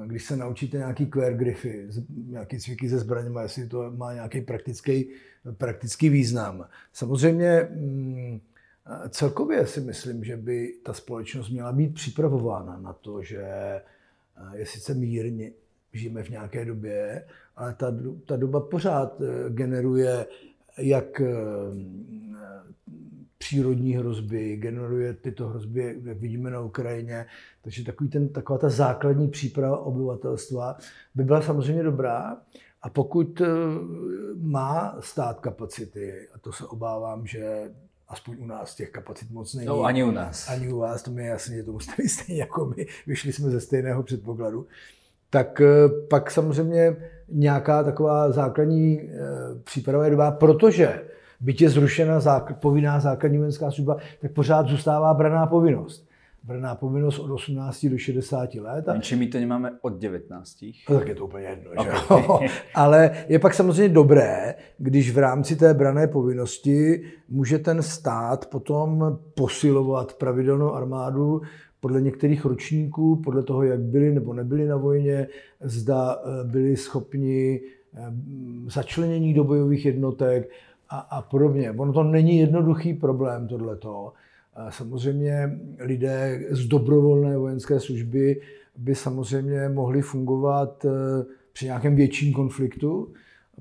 když 0.06 0.24
se 0.24 0.36
naučíte 0.36 0.76
nějaký 0.76 1.06
queer 1.06 1.34
grify, 1.34 1.88
nějaký 2.26 2.58
cviky 2.58 2.88
ze 2.88 2.98
zbraněma, 2.98 3.42
jestli 3.42 3.66
to 3.66 3.90
má 3.90 4.12
nějaký 4.14 4.40
praktický, 4.40 5.10
praktický 5.58 6.08
význam. 6.08 6.68
Samozřejmě 6.92 7.68
mm, 7.70 8.40
Celkově 9.08 9.66
si 9.66 9.80
myslím, 9.80 10.24
že 10.24 10.36
by 10.36 10.74
ta 10.82 10.92
společnost 10.92 11.50
měla 11.50 11.72
být 11.72 11.94
připravována 11.94 12.78
na 12.78 12.92
to, 12.92 13.22
že 13.22 13.42
eh, 13.42 13.82
je 14.54 14.66
sice 14.66 14.94
mírně, 14.94 15.50
žijeme 15.94 16.22
v 16.22 16.28
nějaké 16.28 16.64
době, 16.64 17.24
ale 17.56 17.74
ta, 17.74 17.94
ta 18.26 18.36
doba 18.36 18.60
pořád 18.60 19.20
eh, 19.20 19.50
generuje 19.50 20.26
jak 20.78 21.20
eh, 21.20 21.34
přírodní 23.38 23.96
hrozby, 23.96 24.56
generuje 24.56 25.14
tyto 25.14 25.48
hrozby, 25.48 26.00
jak 26.04 26.18
vidíme 26.18 26.50
na 26.50 26.60
Ukrajině. 26.60 27.26
Takže 27.62 27.84
takový 27.84 28.10
ten, 28.10 28.28
taková 28.28 28.58
ta 28.58 28.68
základní 28.68 29.28
příprava 29.28 29.78
obyvatelstva 29.78 30.76
by 31.14 31.24
byla 31.24 31.42
samozřejmě 31.42 31.82
dobrá. 31.82 32.36
A 32.82 32.90
pokud 32.90 33.42
má 34.36 34.96
stát 35.00 35.40
kapacity, 35.40 36.28
a 36.34 36.38
to 36.38 36.52
se 36.52 36.66
obávám, 36.66 37.26
že 37.26 37.70
aspoň 38.08 38.36
u 38.40 38.46
nás 38.46 38.74
těch 38.74 38.90
kapacit 38.90 39.30
moc 39.30 39.54
není. 39.54 39.66
No, 39.66 39.82
ani 39.82 40.04
u 40.04 40.10
nás. 40.10 40.48
Ani 40.48 40.72
u 40.72 40.78
vás, 40.78 41.02
to 41.02 41.10
mi 41.10 41.22
je 41.22 41.28
jasné, 41.28 41.56
že 41.56 41.62
to 41.62 41.72
musíte 41.72 42.08
stejně 42.08 42.40
jako 42.40 42.72
my, 42.76 42.86
vyšli 43.06 43.32
jsme 43.32 43.50
ze 43.50 43.60
stejného 43.60 44.02
předpokladu. 44.02 44.66
Tak 45.34 45.60
eh, 45.60 45.88
pak 46.10 46.30
samozřejmě 46.30 46.96
nějaká 47.28 47.82
taková 47.82 48.30
základní 48.30 49.00
eh, 49.00 49.08
příprava 49.64 50.04
je 50.04 50.10
dobrá, 50.10 50.30
protože 50.30 51.02
byť 51.40 51.62
je 51.62 51.70
zrušena 51.70 52.18
zák- 52.20 52.54
povinná 52.54 53.00
základní 53.00 53.38
vojenská 53.38 53.70
služba, 53.70 53.96
tak 54.20 54.32
pořád 54.32 54.66
zůstává 54.66 55.14
braná 55.14 55.46
povinnost 55.46 56.08
brná 56.44 56.74
povinnost 56.74 57.18
od 57.18 57.30
18 57.30 57.86
do 57.86 57.98
60 57.98 58.54
let. 58.54 58.88
A... 58.88 58.94
My 59.16 59.26
to 59.26 59.38
nemáme 59.38 59.70
od 59.82 59.92
19. 59.92 60.64
No, 60.90 60.98
tak 60.98 61.08
je 61.08 61.14
to 61.14 61.24
úplně 61.24 61.46
jedno. 61.46 61.70
Okay. 61.70 62.48
Že? 62.48 62.54
Ale 62.74 63.10
je 63.28 63.38
pak 63.38 63.54
samozřejmě 63.54 63.94
dobré, 63.94 64.54
když 64.78 65.12
v 65.12 65.18
rámci 65.18 65.56
té 65.56 65.74
brané 65.74 66.06
povinnosti 66.06 67.02
může 67.28 67.58
ten 67.58 67.82
stát 67.82 68.46
potom 68.46 69.18
posilovat 69.34 70.14
pravidelnou 70.14 70.72
armádu 70.72 71.42
podle 71.84 72.00
některých 72.00 72.44
ročníků, 72.44 73.16
podle 73.16 73.42
toho, 73.42 73.62
jak 73.62 73.80
byli 73.80 74.14
nebo 74.14 74.32
nebyli 74.32 74.66
na 74.66 74.76
vojně, 74.76 75.28
zda 75.60 76.16
eh, 76.16 76.44
byli 76.44 76.76
schopni 76.76 77.60
eh, 77.94 78.00
začlenění 78.68 79.34
do 79.34 79.44
bojových 79.44 79.86
jednotek 79.86 80.50
a, 80.90 80.98
a 80.98 81.22
podobně. 81.22 81.70
Ono 81.70 81.92
to 81.92 82.02
není 82.02 82.38
jednoduchý 82.38 82.94
problém, 82.94 83.48
tohleto. 83.48 84.12
Samozřejmě 84.70 85.58
lidé 85.78 86.46
z 86.50 86.66
dobrovolné 86.66 87.38
vojenské 87.38 87.80
služby 87.80 88.40
by 88.76 88.94
samozřejmě 88.94 89.68
mohli 89.68 90.02
fungovat 90.02 90.84
eh, 90.84 90.90
při 91.52 91.64
nějakém 91.64 91.96
větším 91.96 92.32
konfliktu. 92.32 93.12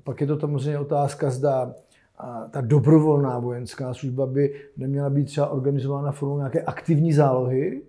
Pak 0.04 0.20
je 0.20 0.26
to 0.26 0.40
samozřejmě 0.40 0.78
otázka, 0.78 1.30
zda 1.30 1.74
ta 2.50 2.60
dobrovolná 2.60 3.38
vojenská 3.38 3.94
služba 3.94 4.26
by 4.26 4.54
neměla 4.76 5.10
být 5.10 5.24
třeba 5.24 5.48
organizována 5.48 6.12
formou 6.12 6.36
nějaké 6.36 6.62
aktivní 6.62 7.12
zálohy, 7.12 7.82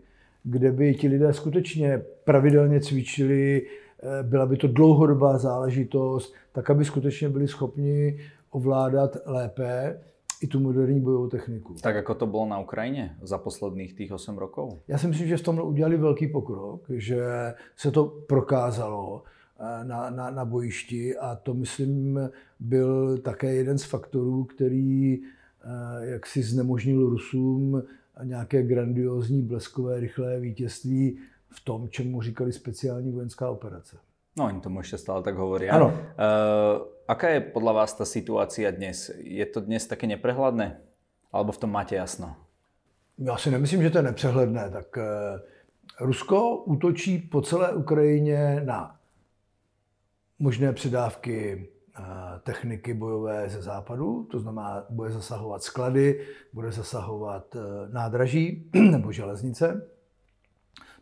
kde 0.46 0.72
by 0.72 0.96
ti 0.96 1.08
lidé 1.08 1.34
skutečně 1.34 2.02
pravidelně 2.24 2.80
cvičili, 2.80 3.62
eh, 3.68 4.24
byla 4.24 4.46
by 4.46 4.58
to 4.58 4.68
dlouhodobá 4.68 5.38
záležitost, 5.38 6.34
tak 6.52 6.70
aby 6.70 6.86
skutečně 6.86 7.30
byli 7.30 7.48
schopni 7.48 8.20
ovládat 8.52 9.18
lépe 9.26 10.00
i 10.42 10.48
tu 10.48 10.60
moderní 10.60 11.02
bojovou 11.02 11.28
techniku. 11.28 11.76
Tak 11.82 11.96
jako 11.96 12.16
to 12.16 12.28
bylo 12.28 12.46
na 12.46 12.60
Ukrajině 12.60 13.16
za 13.22 13.38
posledních 13.38 13.94
těch 13.94 14.12
8 14.12 14.38
rokov? 14.38 14.74
Já 14.88 14.98
si 14.98 15.08
myslím, 15.08 15.28
že 15.28 15.38
v 15.38 15.42
tom 15.42 15.60
udělali 15.60 15.98
velký 15.98 16.28
pokrok, 16.28 16.86
že 16.90 17.26
se 17.78 17.92
to 17.92 18.06
prokázalo 18.06 19.24
eh, 19.60 19.84
na, 19.84 20.10
na, 20.10 20.30
na 20.30 20.46
bojišti 20.46 21.18
a 21.18 21.36
to, 21.36 21.54
myslím, 21.54 22.20
byl 22.60 23.18
také 23.18 23.54
jeden 23.54 23.78
z 23.78 23.84
faktorů, 23.84 24.44
který 24.44 25.18
eh, 25.18 26.06
jak 26.06 26.26
si 26.26 26.44
znemožnil 26.44 27.10
Rusům 27.10 27.84
nějaké 28.24 28.64
grandiozní, 28.64 29.42
bleskové, 29.42 30.00
rychlé 30.00 30.40
vítězství 30.40 31.18
v 31.50 31.60
tom, 31.64 31.90
čemu 31.90 32.22
říkali 32.22 32.54
speciální 32.54 33.12
vojenská 33.12 33.50
operace. 33.50 33.98
No, 34.38 34.46
oni 34.52 34.60
tomu 34.60 34.84
ešte 34.84 35.00
stále 35.00 35.24
tak 35.24 35.40
hovoria. 35.40 35.72
Áno. 35.72 35.96
Uh, 35.96 36.92
aká 37.08 37.40
je 37.40 37.56
podľa 37.56 37.72
vás 37.72 37.96
tá 37.96 38.04
situácia 38.04 38.68
dnes? 38.68 39.08
Je 39.24 39.46
to 39.48 39.64
dnes 39.64 39.88
také 39.88 40.12
neprehľadné? 40.12 40.76
Alebo 41.32 41.56
v 41.56 41.62
tom 41.64 41.72
máte 41.72 41.96
jasno? 41.96 42.36
Já 43.16 43.38
si 43.38 43.52
nemyslím, 43.52 43.82
že 43.82 43.90
to 43.90 43.98
je 43.98 44.04
nepřehledné. 44.04 44.70
Tak 44.70 44.98
uh, 44.98 45.04
Rusko 46.00 46.68
útočí 46.68 47.18
po 47.32 47.42
celé 47.42 47.74
Ukrajině 47.74 48.62
na 48.66 49.00
možné 50.40 50.74
předávky 50.74 51.68
techniky 52.44 52.94
bojové 52.94 53.50
ze 53.50 53.62
západu, 53.62 54.28
to 54.32 54.40
znamená, 54.40 54.86
bude 54.90 55.12
zasahovat 55.12 55.64
sklady, 55.64 56.28
bude 56.54 56.72
zasahovat 56.72 57.56
nádraží 57.92 58.70
nebo 58.92 59.12
železnice 59.12 59.82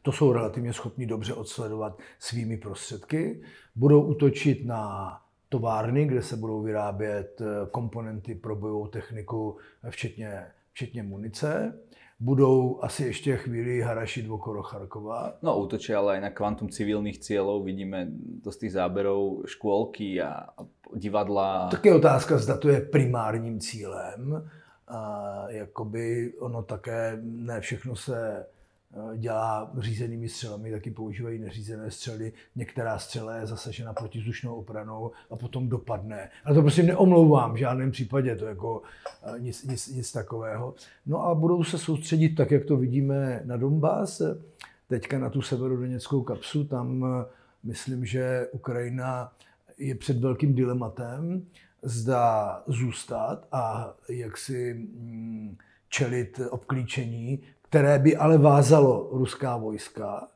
to 0.04 0.12
jsou 0.12 0.34
relativně 0.34 0.74
schopni 0.74 1.06
dobře 1.06 1.34
odsledovat 1.34 2.00
svými 2.20 2.58
prostředky. 2.58 3.42
Budou 3.76 4.02
útočit 4.02 4.66
na 4.66 5.12
továrny, 5.50 6.06
kde 6.06 6.22
se 6.22 6.36
budou 6.36 6.62
vyrábět 6.62 7.42
eh, 7.42 7.46
komponenty 7.72 8.36
pro 8.36 8.56
bojovou 8.56 8.88
techniku, 8.88 9.58
včetně, 9.90 10.46
včetně 10.72 11.04
munice. 11.04 11.80
Budou 12.24 12.80
asi 12.82 13.04
ještě 13.04 13.38
chvíli 13.38 13.82
harašit 13.82 14.30
okolo 14.30 14.64
Charkova. 14.64 15.34
No 15.42 15.60
útočí 15.60 15.94
ale 15.94 16.14
aj 16.14 16.22
na 16.22 16.30
kvantum 16.30 16.70
civilních 16.70 17.20
cílů. 17.20 17.64
Vidíme 17.64 18.08
to 18.44 18.52
z 18.52 18.58
těch 18.58 18.72
záberov 18.72 19.44
škôlky 19.46 20.22
a 20.22 20.48
divadla. 20.96 21.68
Tak 21.68 21.86
je 21.86 21.96
otázka, 21.96 22.38
zda 22.38 22.58
to 22.58 22.70
je 22.70 22.82
primárním 22.82 23.60
cílem. 23.60 24.50
A 24.88 25.02
jakoby 25.50 26.34
ono 26.40 26.64
také, 26.64 27.20
ne 27.22 27.62
všechno 27.62 27.96
se 27.96 28.46
dělá 29.18 29.72
řízenými 29.78 30.30
střelami, 30.30 30.72
taky 30.72 30.92
používají 30.92 31.40
neřízené 31.40 31.92
střely. 31.92 32.34
Některá 32.56 33.00
střela 33.00 33.36
je 33.36 33.46
zasažena 33.46 33.94
protizdušnou 33.94 34.56
opranou 34.56 35.12
a 35.32 35.36
potom 35.36 35.70
dopadne. 35.70 36.30
Ale 36.46 36.56
to 36.56 36.62
prostě 36.62 36.84
neomlouvám 36.84 37.54
v 37.54 37.58
žádném 37.58 37.92
případě, 37.92 38.36
to 38.36 38.46
jako 38.46 38.82
eh, 39.24 39.40
nic, 39.40 39.64
nic, 39.64 39.88
nic 39.88 40.12
takového. 40.12 40.74
No 41.06 41.26
a 41.26 41.36
budou 41.36 41.64
se 41.64 41.78
soustředit 41.78 42.30
tak, 42.30 42.52
jak 42.52 42.66
to 42.66 42.78
vidíme 42.78 43.42
na 43.46 43.58
Donbass, 43.58 44.22
teďka 44.88 45.20
na 45.20 45.30
tu 45.30 45.42
severodoněckou 45.42 46.22
kapsu, 46.22 46.64
tam 46.64 47.06
eh, 47.06 47.26
myslím, 47.64 48.06
že 48.06 48.48
Ukrajina 48.52 49.34
je 49.78 49.96
před 49.96 50.18
velkým 50.18 50.54
dilematem, 50.54 51.46
zda 51.82 52.64
zůstat 52.68 53.48
a 53.52 53.94
jak 54.10 54.38
si 54.38 54.74
mm, 54.74 55.58
čelit 55.90 56.40
obklíčení, 56.50 57.42
které 57.74 58.00
by 58.00 58.18
ale 58.18 58.38
vázalo 58.38 59.10
ruská 59.12 59.58
vojska. 59.58 60.28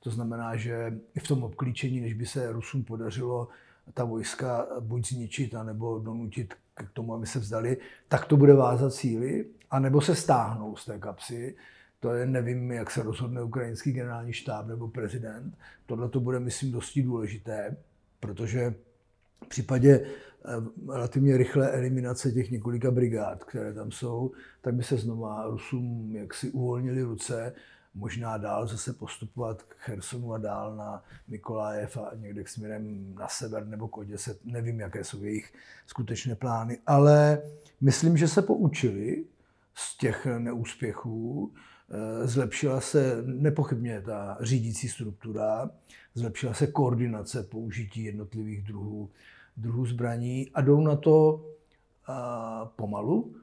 To 0.00 0.10
znamená, 0.10 0.56
že 0.56 0.98
i 1.14 1.20
v 1.20 1.28
tom 1.28 1.44
obklíčení, 1.44 2.00
než 2.00 2.14
by 2.14 2.26
se 2.26 2.52
Rusům 2.52 2.84
podařilo 2.84 3.48
ta 3.94 4.04
vojska 4.04 4.66
buď 4.80 5.08
zničit, 5.08 5.54
anebo 5.54 5.98
donutit 5.98 6.54
k 6.74 6.90
tomu, 6.92 7.14
aby 7.14 7.26
se 7.26 7.38
vzdali, 7.38 7.76
tak 8.08 8.24
to 8.24 8.36
bude 8.36 8.54
vázat 8.54 8.94
síly, 8.94 9.46
anebo 9.70 10.00
se 10.00 10.14
stáhnou 10.14 10.76
z 10.76 10.84
té 10.84 10.98
kapsy. 10.98 11.56
To 12.00 12.14
je, 12.14 12.26
nevím, 12.26 12.72
jak 12.72 12.90
se 12.90 13.02
rozhodne 13.02 13.42
ukrajinský 13.42 13.92
generální 13.92 14.32
štáb 14.32 14.66
nebo 14.66 14.88
prezident. 14.88 15.58
Tohle 15.86 16.08
to 16.08 16.20
bude, 16.20 16.40
myslím, 16.40 16.72
dosti 16.72 17.02
důležité, 17.02 17.76
protože 18.20 18.74
v 19.44 19.48
případě 19.48 20.00
eh, 20.00 20.92
relativně 20.92 21.36
rychlé 21.36 21.70
eliminace 21.70 22.32
těch 22.32 22.50
několika 22.50 22.90
brigád, 22.90 23.44
které 23.44 23.72
tam 23.72 23.92
jsou, 23.92 24.32
tak 24.60 24.74
by 24.74 24.82
se 24.82 24.96
znova 24.96 25.46
Rusům 25.46 26.16
jaksi 26.16 26.50
uvolnili 26.50 27.02
ruce, 27.02 27.52
možná 27.94 28.36
dál 28.38 28.66
zase 28.66 28.92
postupovat 28.92 29.62
k 29.62 29.74
Chersonu 29.78 30.32
a 30.32 30.38
dál 30.38 30.76
na 30.76 31.04
Mikolájev 31.28 31.96
a 31.96 32.10
někde 32.14 32.44
k 32.44 32.48
směrem 32.48 33.14
na 33.14 33.28
sever 33.28 33.66
nebo 33.66 33.88
k 33.88 33.98
Oděse. 33.98 34.36
Nevím, 34.44 34.80
jaké 34.80 35.04
jsou 35.04 35.24
jejich 35.24 35.52
skutečné 35.86 36.34
plány, 36.34 36.78
ale 36.86 37.42
myslím, 37.80 38.16
že 38.16 38.28
se 38.28 38.42
poučili 38.42 39.24
z 39.74 39.96
těch 39.98 40.26
neúspěchů. 40.38 41.52
Eh, 41.90 42.26
zlepšila 42.26 42.80
se 42.80 43.22
nepochybně 43.26 44.00
ta 44.00 44.38
řídící 44.40 44.88
struktura, 44.88 45.70
zlepšila 46.14 46.54
se 46.54 46.66
koordinace 46.66 47.42
použití 47.42 48.04
jednotlivých 48.04 48.62
druhů, 48.62 49.10
druhů 49.56 49.86
zbraní 49.86 50.50
a 50.54 50.60
jdou 50.60 50.80
na 50.80 50.96
to 50.96 51.44
a, 52.06 52.72
pomalu. 52.76 53.34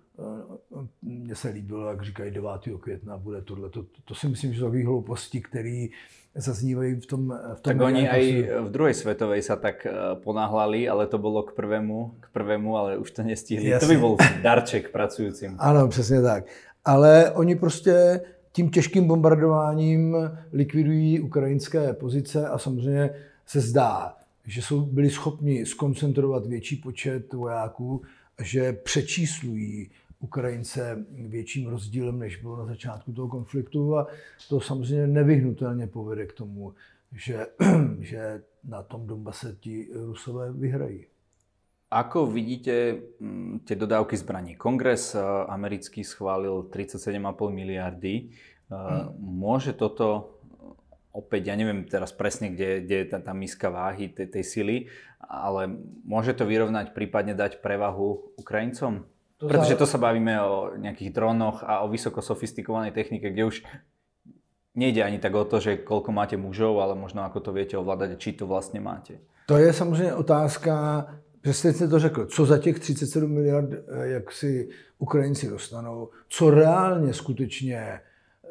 Mně 1.01 1.35
se 1.35 1.49
líbilo, 1.49 1.89
jak 1.89 2.01
říkají 2.01 2.31
9. 2.31 2.51
května 2.79 3.17
bude 3.17 3.41
tohle. 3.41 3.69
To, 3.69 3.85
to 4.05 4.15
si 4.15 4.27
myslím, 4.27 4.53
že 4.53 4.59
jsou 4.59 4.65
takové 4.65 4.85
hlouposti, 4.85 5.41
které 5.41 5.87
zaznívají 6.35 6.95
v 6.95 7.05
tom, 7.05 7.39
v 7.55 7.61
tom 7.61 7.77
Tak 7.77 7.81
oni 7.81 8.09
aj 8.09 8.49
v 8.61 8.71
druhé 8.71 8.93
světové 8.93 9.41
se 9.41 9.57
tak 9.57 9.87
ponáhlali, 10.13 10.89
ale 10.89 11.07
to 11.07 11.17
bylo 11.17 11.43
k 11.43 11.53
prvému, 11.55 12.15
k 12.19 12.29
prvému, 12.29 12.77
ale 12.77 12.97
už 12.97 13.11
to 13.11 13.23
nestihli. 13.23 13.69
Jasně. 13.69 13.87
To 13.87 13.93
by 13.93 13.99
byl 13.99 14.17
darček 14.41 14.91
pracujícím. 14.91 15.55
Ano, 15.59 15.87
přesně 15.87 16.21
tak. 16.21 16.45
Ale 16.85 17.31
oni 17.31 17.55
prostě 17.55 18.21
tím 18.51 18.69
těžkým 18.69 19.07
bombardováním 19.07 20.17
likvidují 20.53 21.19
ukrajinské 21.19 21.93
pozice 21.93 22.47
a 22.47 22.57
samozřejmě 22.57 23.09
se 23.45 23.59
zdá, 23.59 24.17
že 24.45 24.61
jsou 24.61 24.81
byli 24.81 25.09
schopni 25.09 25.65
skoncentrovat 25.65 26.45
větší 26.45 26.75
počet 26.75 27.33
vojáků, 27.33 28.01
že 28.41 28.73
přečíslují 28.73 29.89
Ukrajince 30.19 31.05
větším 31.11 31.67
rozdílem, 31.67 32.19
než 32.19 32.37
bylo 32.37 32.57
na 32.57 32.65
začátku 32.65 33.13
toho 33.13 33.27
konfliktu 33.27 33.97
a 33.97 34.07
to 34.49 34.61
samozřejmě 34.61 35.07
nevyhnutelně 35.07 35.87
povede 35.87 36.25
k 36.25 36.33
tomu, 36.33 36.73
že, 37.11 37.47
že 37.99 38.41
na 38.63 38.83
tom 38.83 39.07
Donbase 39.07 39.55
ti 39.59 39.87
Rusové 39.93 40.51
vyhrají. 40.51 41.05
Ako 41.93 42.25
vidíte 42.25 43.05
mm, 43.21 43.69
tie 43.69 43.77
dodávky 43.77 44.17
zbraní? 44.17 44.57
Kongres 44.57 45.13
eh, 45.13 45.21
americký 45.45 46.01
schválil 46.01 46.73
37,5 46.73 47.21
miliardy. 47.53 48.33
Hmm. 48.73 49.13
Môže 49.21 49.77
toto 49.77 50.33
opäť, 51.13 51.53
ja 51.53 51.55
neviem 51.55 51.85
teraz 51.85 52.09
presne, 52.09 52.49
kde, 52.49 52.81
kde 52.81 52.95
je 53.05 53.07
tá, 53.13 53.21
tá 53.21 53.33
miska 53.37 53.69
váhy 53.69 54.09
tej, 54.09 54.33
tej 54.33 54.43
sily, 54.43 54.77
ale 55.21 55.69
môže 56.03 56.33
to 56.33 56.49
vyrovnať, 56.49 56.97
prípadne 56.97 57.37
dať 57.37 57.61
prevahu 57.61 58.33
Ukrajincom? 58.41 59.05
To 59.37 59.45
Pretože 59.45 59.77
to 59.77 59.85
sa 59.85 60.01
bavíme 60.01 60.33
o 60.41 60.73
nejakých 60.73 61.13
dronoch 61.13 61.61
a 61.61 61.85
o 61.85 61.87
vysoko 61.91 62.25
sofistikovanej 62.25 62.97
technike, 62.97 63.29
kde 63.29 63.45
už 63.45 63.55
nejde 64.73 65.05
ani 65.05 65.21
tak 65.21 65.37
o 65.37 65.45
to, 65.45 65.61
že 65.61 65.85
koľko 65.85 66.09
máte 66.09 66.33
mužov, 66.33 66.81
ale 66.81 66.97
možno 66.97 67.21
ako 67.21 67.39
to 67.45 67.51
viete 67.53 67.77
ovládať, 67.77 68.17
či 68.17 68.33
to 68.33 68.49
vlastne 68.49 68.81
máte. 68.81 69.21
To 69.45 69.57
je 69.57 69.73
samozřejmě 69.73 70.13
otázka 70.13 70.73
Přesně 71.43 71.73
jste 71.73 71.87
to 71.87 71.99
řekl, 71.99 72.25
co 72.25 72.45
za 72.45 72.57
těch 72.57 72.79
37 72.79 73.31
miliard, 73.31 73.69
eh, 73.73 74.07
jak 74.07 74.31
si 74.31 74.69
Ukrajinci 74.97 75.49
dostanou, 75.49 76.09
co 76.29 76.49
reálně 76.49 77.13
skutečně 77.13 77.99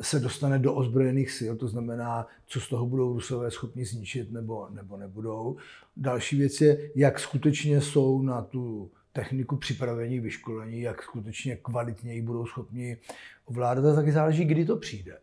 se 0.01 0.21
dostane 0.21 0.59
do 0.59 0.75
ozbrojených 0.75 1.31
sil, 1.39 1.53
to 1.57 1.69
znamená, 1.69 2.27
co 2.47 2.61
z 2.61 2.69
toho 2.69 2.87
budou 2.87 3.13
Rusové 3.13 3.51
schopni 3.51 3.85
zničit 3.85 4.33
nebo, 4.33 4.69
nebo 4.71 4.97
nebudou. 4.97 5.57
Další 5.97 6.37
věc 6.37 6.61
je, 6.61 6.91
jak 6.95 7.19
skutečně 7.19 7.81
jsou 7.81 8.23
na 8.23 8.43
tu 8.43 8.91
techniku 9.13 9.57
připravení, 9.57 10.21
vyškolení, 10.21 10.81
jak 10.81 11.03
skutečně 11.03 11.57
kvalitně 11.57 12.15
ji 12.15 12.23
budou 12.23 12.47
schopni 12.47 12.97
ovládat 13.45 13.85
a 13.85 13.95
taky 13.95 14.13
záleží, 14.13 14.45
kdy 14.45 14.65
to 14.65 14.77
přijde. 14.77 15.19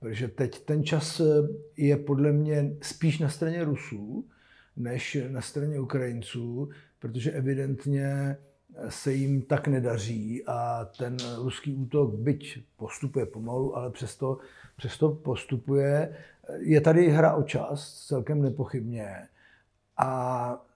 Protože 0.00 0.28
teď 0.28 0.64
ten 0.64 0.84
čas 0.84 1.20
eh, 1.20 1.24
je 1.76 1.96
podle 1.96 2.32
mě 2.32 2.76
spíš 2.82 3.18
na 3.18 3.28
straně 3.28 3.64
Rusů, 3.64 4.24
než 4.76 5.18
na 5.28 5.40
straně 5.40 5.80
Ukrajinců, 5.80 6.68
protože 6.98 7.32
evidentně 7.32 8.36
se 8.88 9.12
jim 9.12 9.42
tak 9.42 9.68
nedaří 9.68 10.44
a 10.46 10.84
ten 10.98 11.16
ruský 11.42 11.74
útok, 11.74 12.14
byť 12.14 12.64
postupuje 12.76 13.26
pomalu, 13.26 13.76
ale 13.76 13.90
přesto, 13.90 14.38
přesto 14.76 15.08
postupuje. 15.08 16.16
Je 16.58 16.80
tady 16.80 17.08
hra 17.08 17.34
o 17.34 17.42
čas, 17.42 18.04
celkem 18.06 18.42
nepochybně. 18.42 19.28
A 19.96 20.66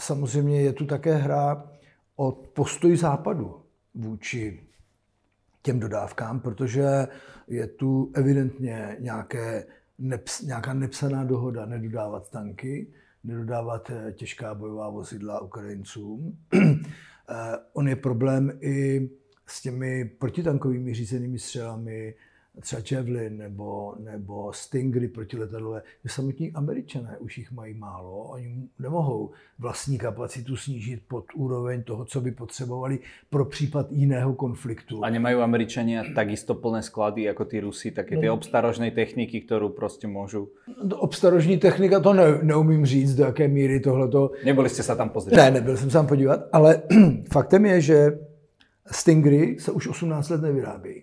samozřejmě 0.00 0.62
je 0.62 0.72
tu 0.72 0.86
také 0.86 1.14
hra 1.14 1.70
o 2.16 2.32
postoj 2.32 2.96
západu 2.96 3.62
vůči 3.94 4.60
těm 5.62 5.80
dodávkám, 5.80 6.40
protože 6.40 7.08
je 7.48 7.66
tu 7.66 8.10
evidentně 8.14 8.96
nějaké, 9.00 9.66
nějaká 10.44 10.74
nepsaná 10.74 11.24
dohoda 11.24 11.66
nedodávat 11.66 12.30
tanky, 12.30 12.86
nedodávat 13.24 13.90
těžká 14.12 14.54
bojová 14.54 14.90
vozidla 14.90 15.40
Ukrajincům. 15.40 16.38
Eh, 17.30 17.56
on 17.72 17.88
je 17.88 17.96
problém 17.96 18.58
i 18.60 19.08
s 19.46 19.62
těmi 19.62 20.04
protitankovými 20.04 20.94
řízenými 20.94 21.38
střelami, 21.38 22.14
třeba 22.60 22.82
Javelin 22.90 23.36
nebo, 23.36 23.94
nebo 23.98 24.52
Stingry 24.52 25.08
protiletadlové, 25.08 25.82
že 26.04 26.10
samotní 26.10 26.52
američané 26.52 27.16
už 27.18 27.38
jich 27.38 27.52
mají 27.52 27.74
málo, 27.74 28.24
oni 28.24 28.68
nemohou 28.78 29.30
vlastní 29.58 29.98
kapacitu 29.98 30.56
snížit 30.56 31.02
pod 31.08 31.24
úroveň 31.34 31.82
toho, 31.82 32.04
co 32.04 32.20
by 32.20 32.30
potřebovali 32.30 32.98
pro 33.30 33.44
případ 33.44 33.92
jiného 33.92 34.34
konfliktu. 34.34 35.04
A 35.04 35.10
nemají 35.10 35.36
američania 35.36 36.02
takisto 36.14 36.54
plné 36.54 36.82
sklady 36.82 37.22
jako 37.22 37.44
ty 37.44 37.60
Rusy, 37.60 37.90
také 37.90 38.16
ty 38.16 38.26
no, 38.26 38.34
obstarožné 38.34 38.90
techniky, 38.90 39.40
kterou 39.40 39.68
prostě 39.68 40.06
můžou... 40.06 40.48
No, 40.82 40.96
obstarožní 40.96 41.58
technika, 41.58 42.00
to 42.00 42.12
ne, 42.12 42.38
neumím 42.42 42.86
říct, 42.86 43.14
do 43.14 43.24
jaké 43.24 43.48
míry 43.48 43.80
tohleto... 43.80 44.30
Nebyli 44.44 44.68
jste 44.68 44.82
se 44.82 44.96
tam 44.96 45.08
pozrieť? 45.08 45.36
Ne, 45.36 45.50
nebyl 45.50 45.76
jsem 45.76 45.90
se 45.90 45.96
tam 45.96 46.06
podívat, 46.06 46.40
ale 46.52 46.82
faktem 47.32 47.66
je, 47.66 47.80
že 47.80 48.18
Stingry 48.90 49.56
se 49.60 49.72
už 49.72 49.88
18 49.88 50.28
let 50.28 50.42
nevyrábějí. 50.42 51.02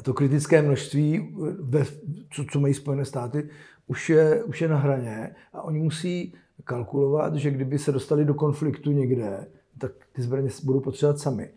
A 0.00 0.02
to 0.02 0.14
kritické 0.14 0.62
množství, 0.62 1.34
ve, 1.60 1.84
co, 2.30 2.44
co 2.52 2.60
mají 2.60 2.74
Spojené 2.74 3.04
státy, 3.04 3.48
už 3.86 4.10
je, 4.10 4.44
už 4.44 4.60
je 4.60 4.68
na 4.68 4.76
hraně 4.76 5.30
a 5.52 5.62
oni 5.62 5.78
musí 5.78 6.34
kalkulovat, 6.64 7.34
že 7.34 7.50
kdyby 7.50 7.78
se 7.78 7.92
dostali 7.92 8.24
do 8.24 8.34
konfliktu 8.34 8.92
někde, 8.92 9.46
tak 9.78 9.92
ty 10.12 10.22
zbraně 10.22 10.48
budou 10.64 10.80
potřebovat 10.80 11.18
sami. 11.18 11.50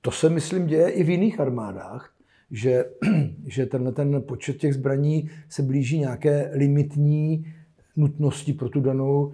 To 0.00 0.10
se, 0.10 0.28
myslím, 0.30 0.66
děje 0.66 0.88
i 0.88 1.04
v 1.04 1.08
jiných 1.08 1.40
armádách, 1.40 2.12
že, 2.50 2.84
že 3.46 3.66
tenhle 3.66 3.92
ten 3.92 4.22
počet 4.22 4.56
těch 4.56 4.74
zbraní 4.74 5.30
se 5.48 5.62
blíží 5.62 5.98
nějaké 5.98 6.50
limitní 6.54 7.54
nutnosti 7.96 8.52
pro 8.52 8.68
tu 8.68 8.80
danou, 8.80 9.32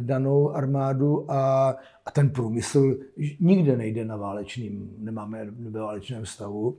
danou 0.00 0.50
armádu 0.50 1.30
a, 1.30 1.70
a 2.06 2.10
ten 2.10 2.30
průmysl 2.30 2.96
nikde 3.40 3.76
nejde 3.76 4.04
na 4.04 4.16
válečným, 4.16 4.94
nemáme 4.98 5.46
ve 5.50 5.80
válečném 5.80 6.26
stavu 6.26 6.76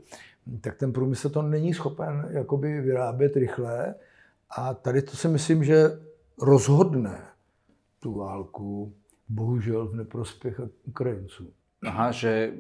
tak 0.62 0.78
ten 0.78 0.94
průmysl 0.94 1.30
to 1.30 1.42
není 1.42 1.74
schopen 1.74 2.28
jakoby 2.30 2.82
vyrábět 2.82 3.36
rychle. 3.36 3.96
A 4.50 4.74
tady 4.74 5.02
to 5.02 5.18
si 5.18 5.28
myslím, 5.28 5.64
že 5.64 6.00
rozhodne 6.42 7.22
tu 8.00 8.14
válku 8.14 8.94
bohužel 9.30 9.88
v 9.88 9.96
neprospěch 9.96 10.62
Ukrajinců. 10.88 11.50
Aha, 11.86 12.12
že 12.12 12.54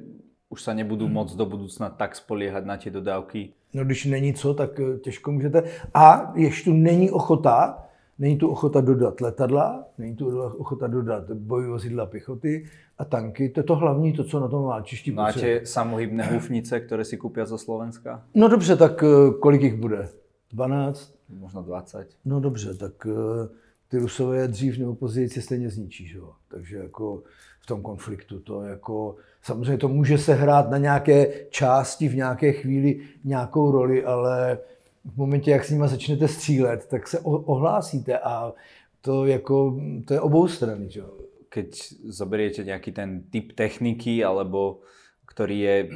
už 0.49 0.63
se 0.63 0.73
nebudou 0.73 1.07
moc 1.07 1.35
do 1.35 1.45
budoucna 1.45 1.89
tak 1.89 2.15
spolíhat 2.15 2.65
na 2.65 2.77
ty 2.77 2.89
dodávky. 2.89 3.53
No 3.73 3.85
když 3.85 4.05
není 4.05 4.33
co, 4.33 4.53
tak 4.53 4.79
eh, 4.79 4.97
těžko 4.99 5.31
můžete. 5.31 5.63
A 5.93 6.33
ještě 6.35 6.69
tu 6.69 6.73
není 6.73 7.11
ochota, 7.11 7.83
není 8.19 8.37
tu 8.37 8.47
ochota 8.47 8.81
dodat 8.81 9.21
letadla, 9.21 9.85
není 9.97 10.15
tu 10.15 10.41
ochota 10.41 10.87
dodat 10.87 11.31
bojové 11.31 11.69
vozidla 11.69 12.05
pěchoty 12.05 12.65
a 12.97 13.05
tanky. 13.05 13.49
To 13.49 13.59
je 13.59 13.63
to 13.63 13.75
hlavní, 13.75 14.13
to, 14.13 14.23
co 14.23 14.39
na 14.39 14.47
tom 14.47 14.63
válčišti 14.63 15.11
Máte 15.11 15.65
samohybné 15.65 16.23
hufnice, 16.23 16.79
které 16.79 17.05
si 17.05 17.17
koupí 17.17 17.41
zo 17.43 17.57
Slovenska? 17.57 18.23
No 18.35 18.47
dobře, 18.47 18.75
tak 18.75 19.03
eh, 19.03 19.33
kolik 19.39 19.61
jich 19.61 19.75
bude? 19.75 20.09
12? 20.51 21.13
Možná 21.29 21.61
20. 21.61 22.07
No 22.25 22.39
dobře, 22.39 22.73
tak 22.73 23.07
eh, 23.07 23.49
ty 23.87 23.97
Rusové 23.97 24.47
dřív 24.47 24.77
nebo 24.77 24.95
později 24.95 25.29
se 25.29 25.41
stejně 25.41 25.69
zničí, 25.69 26.07
že 26.07 26.17
jo? 26.17 26.29
Takže 26.47 26.77
jako 26.77 27.23
v 27.59 27.65
tom 27.65 27.81
konfliktu 27.81 28.39
to 28.39 28.61
jako, 28.61 29.15
samozřejmě 29.41 29.77
to 29.77 29.87
může 29.87 30.17
se 30.17 30.33
hrát 30.33 30.69
na 30.69 30.77
nějaké 30.77 31.27
části 31.49 32.07
v 32.07 32.15
nějaké 32.15 32.51
chvíli 32.51 32.99
nějakou 33.23 33.71
roli, 33.71 34.05
ale 34.05 34.57
v 35.05 35.17
momentě, 35.17 35.51
jak 35.51 35.65
s 35.65 35.69
nimi 35.69 35.87
začnete 35.87 36.27
střílet, 36.27 36.85
tak 36.87 37.07
se 37.07 37.19
ohlásíte 37.19 38.19
a 38.19 38.53
to, 39.01 39.25
jako, 39.25 39.79
to 40.05 40.13
je 40.13 40.19
obou 40.21 40.47
strany. 40.47 40.89
Že? 40.89 41.01
Keď 41.49 41.93
zoberiete 42.07 42.63
nějaký 42.63 42.91
ten 42.91 43.23
typ 43.29 43.51
techniky, 43.51 44.25
alebo 44.25 44.79
který 45.25 45.59
je 45.59 45.89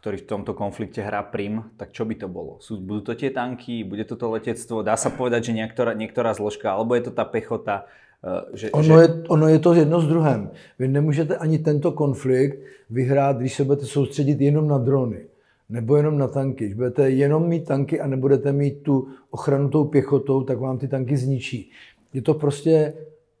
ktorý 0.00 0.16
v 0.24 0.28
tomto 0.32 0.56
konflikte 0.56 1.04
hrá 1.04 1.20
prim, 1.20 1.76
tak 1.76 1.92
čo 1.92 2.08
by 2.08 2.16
to 2.16 2.24
bolo? 2.24 2.56
Sú, 2.64 2.80
budú 2.80 3.12
to 3.12 3.20
tie 3.20 3.28
tanky, 3.28 3.84
bude 3.84 4.08
to 4.08 4.16
to 4.16 4.32
letectvo? 4.32 4.80
Dá 4.80 4.96
sa 4.96 5.12
povedať, 5.12 5.52
že 5.52 5.60
niektorá, 5.60 5.92
niektorá 5.92 6.32
zložka, 6.32 6.72
alebo 6.72 6.96
je 6.96 7.04
to 7.04 7.12
ta 7.12 7.28
pechota? 7.28 7.84
Eh, 8.24 8.56
že, 8.56 8.66
ono, 8.72 8.80
že... 8.80 8.92
Je, 8.96 9.08
ono 9.28 9.46
je 9.52 9.60
to 9.60 9.70
jedno 9.76 10.00
s 10.00 10.08
druhém. 10.08 10.50
Vy 10.80 10.88
nemůžete 10.88 11.36
ani 11.36 11.60
tento 11.60 11.92
konflikt 11.92 12.64
vyhrát, 12.90 13.36
když 13.36 13.54
se 13.54 13.64
budete 13.64 13.86
soustředit 13.86 14.40
jenom 14.40 14.68
na 14.68 14.78
drony 14.78 15.29
nebo 15.70 15.96
jenom 15.96 16.18
na 16.18 16.28
tanky. 16.28 16.64
Když 16.64 16.74
budete 16.74 17.10
jenom 17.10 17.48
mít 17.48 17.64
tanky 17.64 18.00
a 18.00 18.06
nebudete 18.06 18.52
mít 18.52 18.82
tu 18.82 19.08
ochranu 19.30 19.68
tou 19.68 19.84
pěchotou, 19.84 20.42
tak 20.42 20.58
vám 20.58 20.78
ty 20.78 20.88
tanky 20.88 21.16
zničí. 21.16 21.70
Je 22.12 22.22
to 22.22 22.34
prostě 22.34 22.94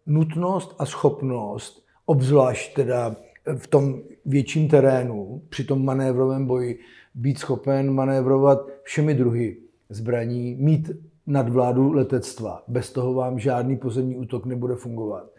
nutnost 0.06 0.74
a 0.78 0.86
schopnost, 0.86 1.84
obzvlášť 2.06 2.74
teda 2.74 3.16
v 3.56 3.66
tom 3.66 4.00
větším 4.26 4.68
terénu, 4.68 5.42
při 5.48 5.64
tom 5.64 5.84
manévrovém 5.84 6.46
boji, 6.46 6.78
být 7.14 7.38
schopen 7.38 7.90
manévrovat 7.90 8.66
všemi 8.82 9.14
druhy 9.14 9.56
zbraní, 9.88 10.56
mít 10.60 10.90
nadvládu 11.26 11.92
letectva. 11.92 12.62
Bez 12.68 12.92
toho 12.92 13.14
vám 13.14 13.38
žádný 13.38 13.76
pozemní 13.76 14.16
útok 14.16 14.46
nebude 14.46 14.74
fungovat. 14.74 15.30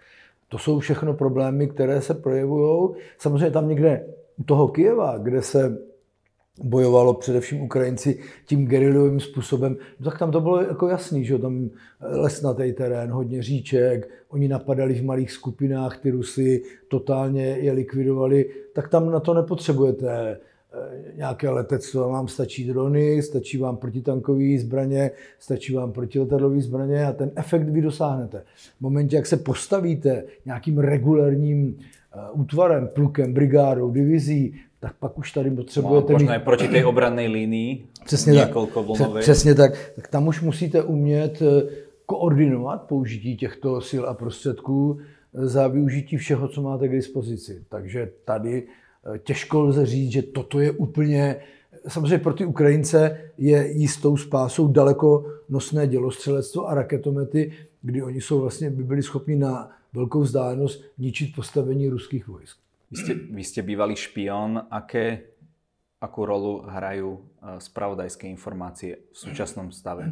To 0.49 0.58
jsou 0.58 0.80
všechno 0.80 1.13
problémy, 1.13 1.67
které 1.67 2.01
se 2.01 2.13
projevují. 2.13 2.89
Samozřejmě 3.17 3.51
tam 3.51 3.69
někde 3.69 4.06
u 4.38 4.43
toho 4.43 4.67
Kijeva, 4.67 5.17
kde 5.17 5.41
se 5.41 5.77
bojovalo 6.63 7.13
především 7.13 7.62
Ukrajinci 7.62 8.19
tím 8.45 8.67
gerilovým 8.67 9.19
způsobem, 9.19 9.78
no 10.00 10.10
tak 10.12 10.19
tam 10.19 10.32
to 10.32 10.41
bylo 10.41 10.62
jako 10.62 10.88
jasný, 10.88 11.26
že 11.26 11.38
tam 11.38 11.69
lesnatý 12.02 12.74
terén, 12.74 13.12
hodně 13.12 13.43
říček, 13.43 14.10
oni 14.30 14.47
napadali 14.47 14.93
v 14.93 15.06
malých 15.06 15.32
skupinách 15.32 15.97
ty 15.97 16.10
Rusy, 16.10 16.63
totálně 16.88 17.45
je 17.45 17.71
likvidovali, 17.71 18.50
tak 18.74 18.89
tam 18.89 19.12
na 19.12 19.19
to 19.19 19.34
nepotřebujete 19.34 20.10
eh, 20.13 20.38
nějaké 21.15 21.50
letectvo, 21.50 22.10
vám 22.10 22.28
stačí 22.28 22.67
drony, 22.67 23.21
stačí 23.21 23.58
vám 23.58 23.78
protitankové 23.78 24.60
zbraně, 24.60 25.12
stačí 25.39 25.74
vám 25.74 25.91
protiletadlové 25.91 26.62
zbraně 26.62 27.06
a 27.06 27.13
ten 27.13 27.32
efekt 27.36 27.69
vy 27.69 27.82
dosáhnete. 27.82 28.43
V 28.78 28.82
momentě, 28.82 29.15
jak 29.15 29.26
se 29.26 29.38
postavíte 29.38 30.24
nějakým 30.45 30.78
regulárním 30.78 31.78
eh, 31.78 32.32
útvarem, 32.32 32.89
plukem, 32.93 33.34
brigádou, 33.34 33.91
divizí, 33.91 34.56
tak 34.82 34.94
pak 35.00 35.17
už 35.17 35.32
tady 35.32 35.52
potřebujete 35.52 36.13
no, 36.13 36.20
možná 36.20 36.34
mít... 36.34 36.44
proti 36.44 36.67
té 36.67 36.86
obranné 36.86 37.28
linii, 37.28 37.86
přesně 38.06 38.34
tak, 38.34 38.52
přesně 39.20 39.56
tak, 39.56 39.91
tak 39.96 40.08
tam 40.08 40.28
už 40.28 40.41
musíte 40.41 40.84
umět 40.84 41.41
eh, 41.41 41.70
koordinovat 42.06 42.88
použití 42.88 43.38
těchto 43.38 43.82
sil 43.89 44.04
a 44.10 44.13
prostředků 44.13 45.00
eh, 45.00 45.48
za 45.48 45.67
využití 45.67 46.17
všeho, 46.17 46.48
co 46.48 46.62
máte 46.62 46.88
k 46.88 46.91
dispozici. 46.91 47.63
Takže 47.70 48.12
tady 48.26 48.63
eh, 49.15 49.20
těžko 49.20 49.62
lze 49.62 49.86
říct, 49.86 50.12
že 50.12 50.22
toto 50.22 50.60
je 50.60 50.72
úplně 50.72 51.36
samozřejmě 51.88 52.17
pro 52.17 52.34
ty 52.34 52.46
Ukrajince 52.46 53.17
je 53.38 53.72
jistou 53.72 54.17
spásou 54.17 54.67
daleko 54.67 55.26
nosné 55.50 55.88
dělostřelectvo 55.88 56.67
a 56.67 56.74
raketomety, 56.74 57.52
kdy 57.82 58.04
oni 58.04 58.22
jsou 58.22 58.41
vlastně 58.41 58.70
by 58.70 58.84
byli 58.84 59.04
schopni 59.04 59.36
na 59.36 59.70
velkou 59.94 60.22
vzdálenost 60.22 60.84
ničit 60.98 61.36
postavení 61.36 61.89
ruských 61.89 62.28
vojsk. 62.28 62.61
Vy 62.91 62.97
ste, 62.97 63.13
vy 63.13 63.43
ste 63.43 63.62
bývalý 63.62 63.95
špion. 63.95 64.67
Aké, 64.67 65.32
akú 66.01 66.25
rolu 66.25 66.67
hrajú 66.67 67.23
spravodajské 67.58 68.27
informácie 68.27 68.97
v 69.12 69.17
současném 69.17 69.71
stave? 69.71 70.12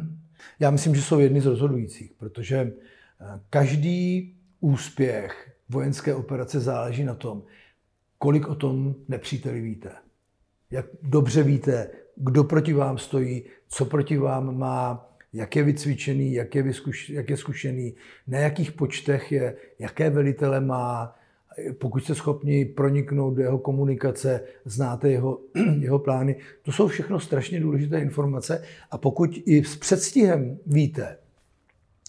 Já 0.60 0.70
myslím, 0.70 0.94
že 0.94 1.02
jsou 1.02 1.20
jedny 1.20 1.40
z 1.40 1.46
rozhodujících, 1.46 2.12
protože 2.12 2.56
eh, 2.58 3.40
každý 3.50 4.34
úspěch 4.60 5.52
vojenské 5.68 6.14
operace 6.14 6.60
záleží 6.60 7.04
na 7.04 7.14
tom, 7.14 7.42
kolik 8.18 8.48
o 8.48 8.54
tom 8.54 8.94
nepříteli 9.08 9.60
víte. 9.60 9.92
Jak 10.70 10.86
dobře 11.02 11.42
víte, 11.42 11.90
kdo 12.16 12.44
proti 12.44 12.72
vám 12.72 12.98
stojí, 12.98 13.42
co 13.68 13.84
proti 13.84 14.16
vám 14.16 14.58
má, 14.58 15.06
jak 15.32 15.56
je 15.56 15.62
vycvičený, 15.62 16.32
jak 16.32 16.54
je, 16.54 16.62
vyskuš, 16.62 17.10
jak 17.10 17.30
je 17.30 17.36
zkušený, 17.36 17.94
na 18.26 18.38
jakých 18.38 18.72
počtech 18.72 19.32
je, 19.32 19.56
jaké 19.78 20.10
velitele 20.10 20.60
má, 20.60 21.14
pokud 21.78 22.04
jste 22.04 22.14
schopni 22.14 22.64
proniknout 22.64 23.34
do 23.34 23.42
jeho 23.42 23.58
komunikace, 23.58 24.40
znáte 24.64 25.10
jeho, 25.10 25.40
jeho 25.80 25.98
plány. 25.98 26.36
To 26.62 26.72
jsou 26.72 26.88
všechno 26.88 27.20
strašně 27.20 27.60
důležité 27.60 28.00
informace 28.00 28.62
a 28.90 28.98
pokud 28.98 29.30
i 29.46 29.64
s 29.64 29.76
předstihem 29.76 30.58
víte, 30.66 31.16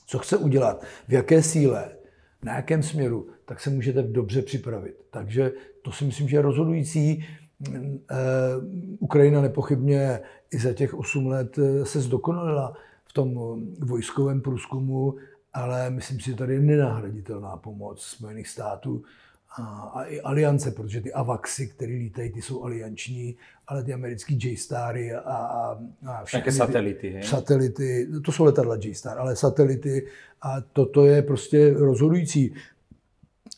co 0.07 0.19
chce 0.19 0.37
udělat, 0.37 0.83
v 1.07 1.13
jaké 1.13 1.43
síle, 1.43 1.89
na 2.43 2.55
jakém 2.55 2.83
směru, 2.83 3.27
tak 3.45 3.59
se 3.59 3.69
můžete 3.69 4.03
dobře 4.03 4.41
připravit. 4.41 4.95
Takže 5.09 5.51
to 5.81 5.91
si 5.91 6.05
myslím, 6.05 6.27
že 6.27 6.37
je 6.37 6.41
rozhodující. 6.41 7.25
Eh, 7.69 8.15
Ukrajina 8.99 9.41
nepochybně 9.41 10.19
i 10.51 10.59
za 10.59 10.73
těch 10.73 10.93
8 10.93 11.27
let 11.27 11.57
eh, 11.57 11.85
se 11.85 12.01
zdokonalila 12.01 12.73
v 13.05 13.13
tom 13.13 13.59
vojskovém 13.79 14.41
průzkumu, 14.41 15.15
ale 15.53 15.89
myslím 15.89 16.19
si, 16.19 16.31
že 16.31 16.35
tady 16.35 16.53
je 16.53 16.59
nenahraditelná 16.59 17.57
pomoc 17.57 18.01
Spojených 18.01 18.47
států 18.47 19.03
a, 19.57 19.91
a 19.95 20.03
i 20.03 20.21
aliance, 20.21 20.71
protože 20.71 21.01
ty 21.01 21.13
AVAXy, 21.13 21.67
které 21.67 21.91
lítají, 21.91 22.31
ty 22.31 22.41
jsou 22.41 22.63
alianční, 22.63 23.35
ale 23.67 23.83
ty 23.83 23.93
americký 23.93 24.39
J-Stary 24.43 25.13
a, 25.13 25.19
a, 25.19 25.79
a 26.05 26.23
všechny 26.23 26.51
satelity, 26.51 27.09
hej? 27.09 27.23
satelity, 27.23 28.07
to 28.25 28.31
jsou 28.31 28.43
letadla 28.43 28.75
J-Star, 28.75 29.19
ale 29.19 29.35
satelity 29.35 30.07
a 30.41 30.61
toto 30.61 31.05
je 31.05 31.21
prostě 31.21 31.73
rozhodující 31.73 32.53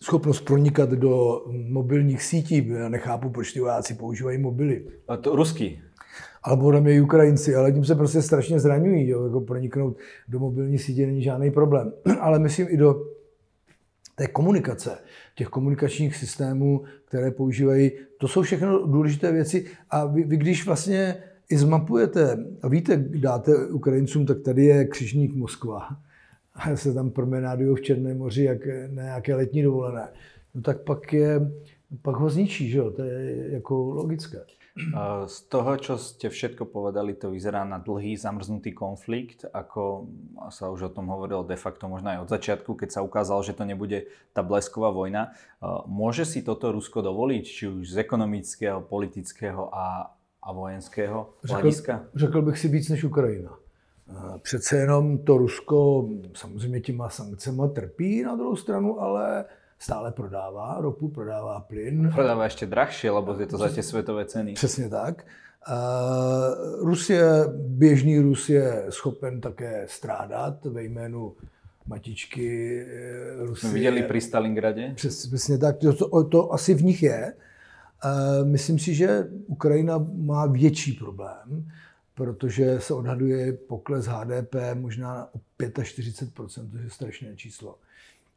schopnost 0.01 0.41
pronikat 0.41 0.89
do 0.89 1.45
mobilních 1.51 2.23
sítí. 2.23 2.67
Já 2.67 2.89
nechápu, 2.89 3.29
proč 3.29 3.53
ty 3.53 3.60
vojáci 3.60 3.93
používají 3.93 4.38
mobily. 4.38 4.86
A 5.08 5.17
to 5.17 5.36
ruský? 5.36 5.82
Alebo 6.43 6.71
tam 6.71 6.88
je 6.88 7.01
Ukrajinci, 7.01 7.56
ale 7.56 7.71
tím 7.71 7.86
se 7.86 7.95
prostě 7.95 8.21
strašně 8.21 8.60
zraňují. 8.60 9.08
Jo? 9.08 9.25
Jako 9.25 9.41
proniknout 9.41 9.97
do 10.27 10.39
mobilní 10.39 10.79
sítě 10.79 11.06
není 11.06 11.21
žádný 11.21 11.51
problém. 11.51 11.93
ale 12.19 12.39
myslím 12.39 12.67
i 12.69 12.77
do 12.77 13.12
té 14.15 14.28
komunikace, 14.28 14.97
těch 15.36 15.47
komunikačních 15.47 16.15
systémů, 16.15 16.84
které 17.06 17.32
používají, 17.32 17.91
to 18.17 18.28
jsou 18.28 18.41
všechno 18.41 18.88
důležité 18.88 19.32
věci. 19.32 19.65
A 19.89 20.06
vy, 20.06 20.23
vy 20.23 20.38
když 20.38 20.65
vlastně 20.65 21.15
i 21.49 21.58
zmapujete 21.58 22.38
a 22.62 22.67
víte, 22.67 22.97
dáte 22.97 23.67
Ukrajincům, 23.67 24.26
tak 24.26 24.41
tady 24.41 24.65
je 24.65 24.86
křižník 24.86 25.36
Moskva. 25.36 25.88
A 26.54 26.76
se 26.76 26.93
tam 26.93 27.10
promenádují 27.10 27.76
v 27.76 27.82
Černém 27.82 28.17
moři 28.17 28.43
jak 28.43 28.67
na 28.91 29.04
nějaké 29.04 29.36
letní 29.36 29.63
dovolené. 29.63 30.08
No 30.56 30.62
tak 30.62 30.82
pak, 30.82 31.13
je, 31.13 31.52
pak 32.02 32.15
ho 32.15 32.30
zničí, 32.30 32.69
že 32.69 32.78
jo? 32.78 32.91
To 32.91 33.04
je 33.04 33.47
jako 33.52 33.76
logické. 33.76 34.39
Z 35.28 35.54
toho, 35.54 35.78
čo 35.78 36.02
ste 36.02 36.34
všetko 36.34 36.66
povedali, 36.66 37.14
to 37.14 37.30
vyzerá 37.30 37.62
na 37.62 37.78
dlhý 37.78 38.18
zamrznutý 38.18 38.74
konflikt, 38.74 39.46
ako 39.46 40.10
sa 40.50 40.74
už 40.74 40.90
o 40.90 40.94
tom 40.94 41.14
hovorilo 41.14 41.46
de 41.46 41.54
facto 41.54 41.86
možno 41.86 42.10
aj 42.10 42.26
od 42.26 42.30
začiatku, 42.34 42.74
keď 42.74 42.90
sa 42.90 43.06
ukázalo, 43.06 43.46
že 43.46 43.54
to 43.54 43.70
nebude 43.70 44.10
tá 44.34 44.42
blesková 44.42 44.90
vojna. 44.90 45.38
Môže 45.86 46.26
si 46.26 46.42
toto 46.42 46.74
Rusko 46.74 47.06
dovoliť, 47.06 47.46
či 47.46 47.64
už 47.70 47.86
z 47.86 48.02
ekonomického, 48.02 48.82
politického 48.82 49.70
a, 49.70 50.10
a 50.42 50.50
vojenského 50.50 51.38
hlediska? 51.46 52.10
Řekl, 52.18 52.26
řekl 52.34 52.42
bych 52.42 52.60
si 52.60 52.68
víc 52.68 52.90
než 52.90 53.04
Ukrajina. 53.04 53.54
Přece 54.42 54.78
jenom 54.78 55.18
to 55.18 55.38
Rusko 55.38 56.10
samozřejmě 56.34 56.82
těma 56.82 57.10
sankcemi 57.10 57.62
trpí 57.74 58.24
na 58.24 58.36
druhou 58.36 58.56
stranu, 58.56 59.02
ale 59.02 59.46
stále 59.84 60.12
prodává 60.12 60.78
ropu, 60.80 61.10
prodává 61.10 61.60
plyn. 61.60 62.12
Prodává 62.15 62.44
ještě 62.44 62.65
drahšie, 62.65 63.12
lebo 63.12 63.36
je 63.40 63.48
to 63.48 63.58
za 63.58 63.69
tie 63.69 63.84
světové 63.84 64.25
ceny. 64.25 64.54
Přesně 64.54 64.90
tak. 64.90 65.25
Rus 66.79 67.10
je, 67.10 67.23
běžný 67.67 68.19
Rus 68.19 68.50
je 68.50 68.86
schopen 68.90 69.42
také 69.42 69.86
strádat 69.90 70.65
ve 70.65 70.84
jménu 70.84 71.36
matičky 71.88 72.79
Rusie. 73.40 73.69
Jsme 73.69 73.73
viděli 73.73 74.04
při 74.04 74.21
Stalingradě? 74.21 74.92
Přes, 74.96 75.27
přesně 75.27 75.58
tak, 75.58 75.77
to, 75.77 75.94
to, 75.94 76.23
to 76.23 76.54
asi 76.54 76.73
v 76.73 76.84
nich 76.84 77.04
je. 77.04 77.34
Myslím 78.44 78.79
si, 78.79 78.94
že 78.96 79.27
Ukrajina 79.48 80.06
má 80.15 80.46
větší 80.46 80.92
problém, 80.92 81.71
protože 82.15 82.79
se 82.79 82.94
odhaduje 82.94 83.54
pokles 83.54 84.06
HDP 84.06 84.56
možná 84.73 85.27
o 85.36 85.40
45%, 85.60 86.71
to 86.71 86.77
je 86.77 86.90
strašné 86.90 87.36
číslo. 87.36 87.75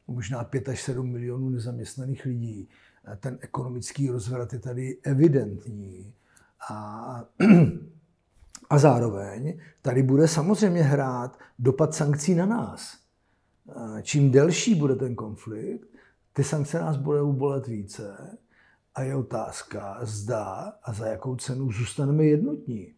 Možná 0.09 0.45
5 0.45 0.69
až 0.69 0.83
7 0.83 1.11
milionů 1.11 1.51
nezaměstnaných 1.51 2.25
lidí. 2.25 2.69
Ten 3.21 3.39
ekonomický 3.41 4.11
rozvrat 4.11 4.53
je 4.53 4.59
tady 4.59 4.99
evidentní. 5.03 6.15
A, 6.71 7.25
a 8.71 8.79
zároveň 8.79 9.59
tady 9.83 10.03
bude 10.03 10.29
samozřejmě 10.29 10.83
hrát 10.83 11.39
dopad 11.59 11.95
sankcí 11.95 12.35
na 12.35 12.47
nás. 12.47 12.99
Čím 14.03 14.31
delší 14.31 14.75
bude 14.75 14.95
ten 14.95 15.15
konflikt, 15.15 15.89
ty 16.33 16.45
sankce 16.45 16.79
nás 16.79 16.97
budou 16.97 17.33
bolet 17.33 17.67
více 17.67 18.39
a 18.95 19.03
je 19.03 19.15
otázka, 19.15 19.99
zda 20.03 20.73
a 20.83 20.93
za 20.93 21.07
jakou 21.07 21.37
cenu 21.37 21.73
zůstaneme 21.73 22.25
jednotní. 22.25 22.95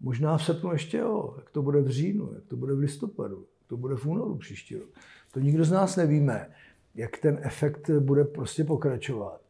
Možná 0.00 0.36
v 0.36 0.44
srpnu 0.44 0.72
ještě 0.72 0.98
jo, 0.98 1.34
jak 1.38 1.50
to 1.50 1.62
bude 1.62 1.80
v 1.80 1.88
říjnu, 1.88 2.34
jak 2.34 2.44
to 2.44 2.56
bude 2.56 2.74
v 2.74 2.78
listopadu, 2.78 3.36
jak 3.36 3.68
to 3.68 3.76
bude 3.76 3.96
v 3.96 4.06
únoru 4.06 4.36
příští 4.36 4.76
rok. 4.76 4.88
To 5.32 5.40
nikdo 5.40 5.64
z 5.64 5.70
nás 5.70 5.96
nevíme, 5.96 6.50
jak 6.94 7.18
ten 7.18 7.38
efekt 7.42 7.90
bude 7.90 8.24
prostě 8.24 8.64
pokračovat. 8.64 9.40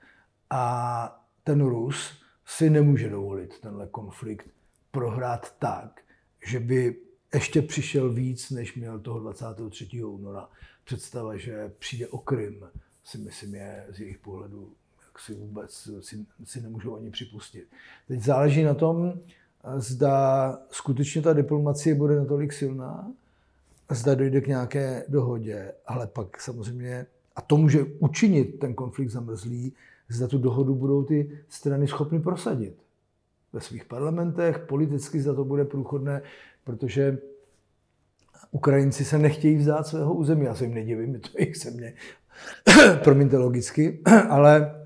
A 0.50 1.24
ten 1.44 1.60
Rus 1.60 2.22
si 2.46 2.70
nemůže 2.70 3.08
dovolit 3.08 3.60
tenhle 3.60 3.86
konflikt 3.86 4.48
prohrát 4.90 5.56
tak, 5.58 6.00
že 6.46 6.60
by 6.60 6.96
ještě 7.34 7.62
přišel 7.62 8.12
víc, 8.12 8.50
než 8.50 8.74
měl 8.74 9.00
toho 9.00 9.20
23. 9.20 10.04
února. 10.04 10.48
Představa, 10.84 11.36
že 11.36 11.72
přijde 11.78 12.06
o 12.08 12.18
Krym, 12.18 12.64
si 13.04 13.18
myslím, 13.18 13.54
je 13.54 13.86
z 13.90 14.00
jejich 14.00 14.18
pohledu 14.18 14.72
jak 15.12 15.20
si 15.20 15.34
vůbec 15.34 15.88
si, 16.00 16.26
si 16.44 16.60
nemůžou 16.60 16.96
ani 16.96 17.10
připustit. 17.10 17.68
Teď 18.08 18.20
záleží 18.20 18.62
na 18.62 18.74
tom, 18.74 19.12
zda 19.76 20.58
skutečně 20.70 21.22
ta 21.22 21.32
diplomacie 21.32 21.94
bude 21.94 22.16
natolik 22.16 22.52
silná, 22.52 23.12
zda 23.94 24.14
dojde 24.14 24.40
k 24.40 24.46
nějaké 24.46 25.04
dohodě, 25.08 25.72
ale 25.86 26.06
pak 26.06 26.40
samozřejmě, 26.40 27.06
a 27.36 27.40
to 27.40 27.56
může 27.56 27.84
učinit 27.98 28.58
ten 28.58 28.74
konflikt 28.74 29.10
zamrzlý, 29.10 29.72
zda 30.08 30.28
tu 30.28 30.38
dohodu 30.38 30.74
budou 30.74 31.04
ty 31.04 31.38
strany 31.48 31.88
schopny 31.88 32.20
prosadit 32.20 32.76
ve 33.52 33.60
svých 33.60 33.84
parlamentech, 33.84 34.58
politicky 34.58 35.20
zda 35.20 35.34
to 35.34 35.44
bude 35.44 35.64
průchodné, 35.64 36.22
protože 36.64 37.18
Ukrajinci 38.50 39.04
se 39.04 39.18
nechtějí 39.18 39.56
vzdát 39.56 39.86
svého 39.86 40.14
území. 40.14 40.44
Já 40.44 40.54
se 40.54 40.64
jim 40.64 40.74
nedivím, 40.74 41.14
je 41.14 41.20
to 41.20 41.28
jejich 41.38 41.58
země, 41.58 41.94
promiňte 43.04 43.38
logicky, 43.38 44.02
ale 44.28 44.82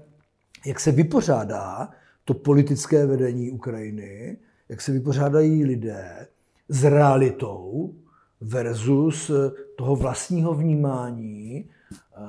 jak 0.66 0.80
se 0.80 0.92
vypořádá 0.92 1.90
to 2.24 2.34
politické 2.34 3.06
vedení 3.06 3.50
Ukrajiny, 3.50 4.36
jak 4.68 4.80
se 4.80 4.92
vypořádají 4.92 5.64
lidé 5.64 6.26
s 6.68 6.84
realitou 6.84 7.94
versus 8.40 9.30
toho 9.76 9.96
vlastního 9.96 10.54
vnímání 10.54 11.70
eh, 11.92 12.20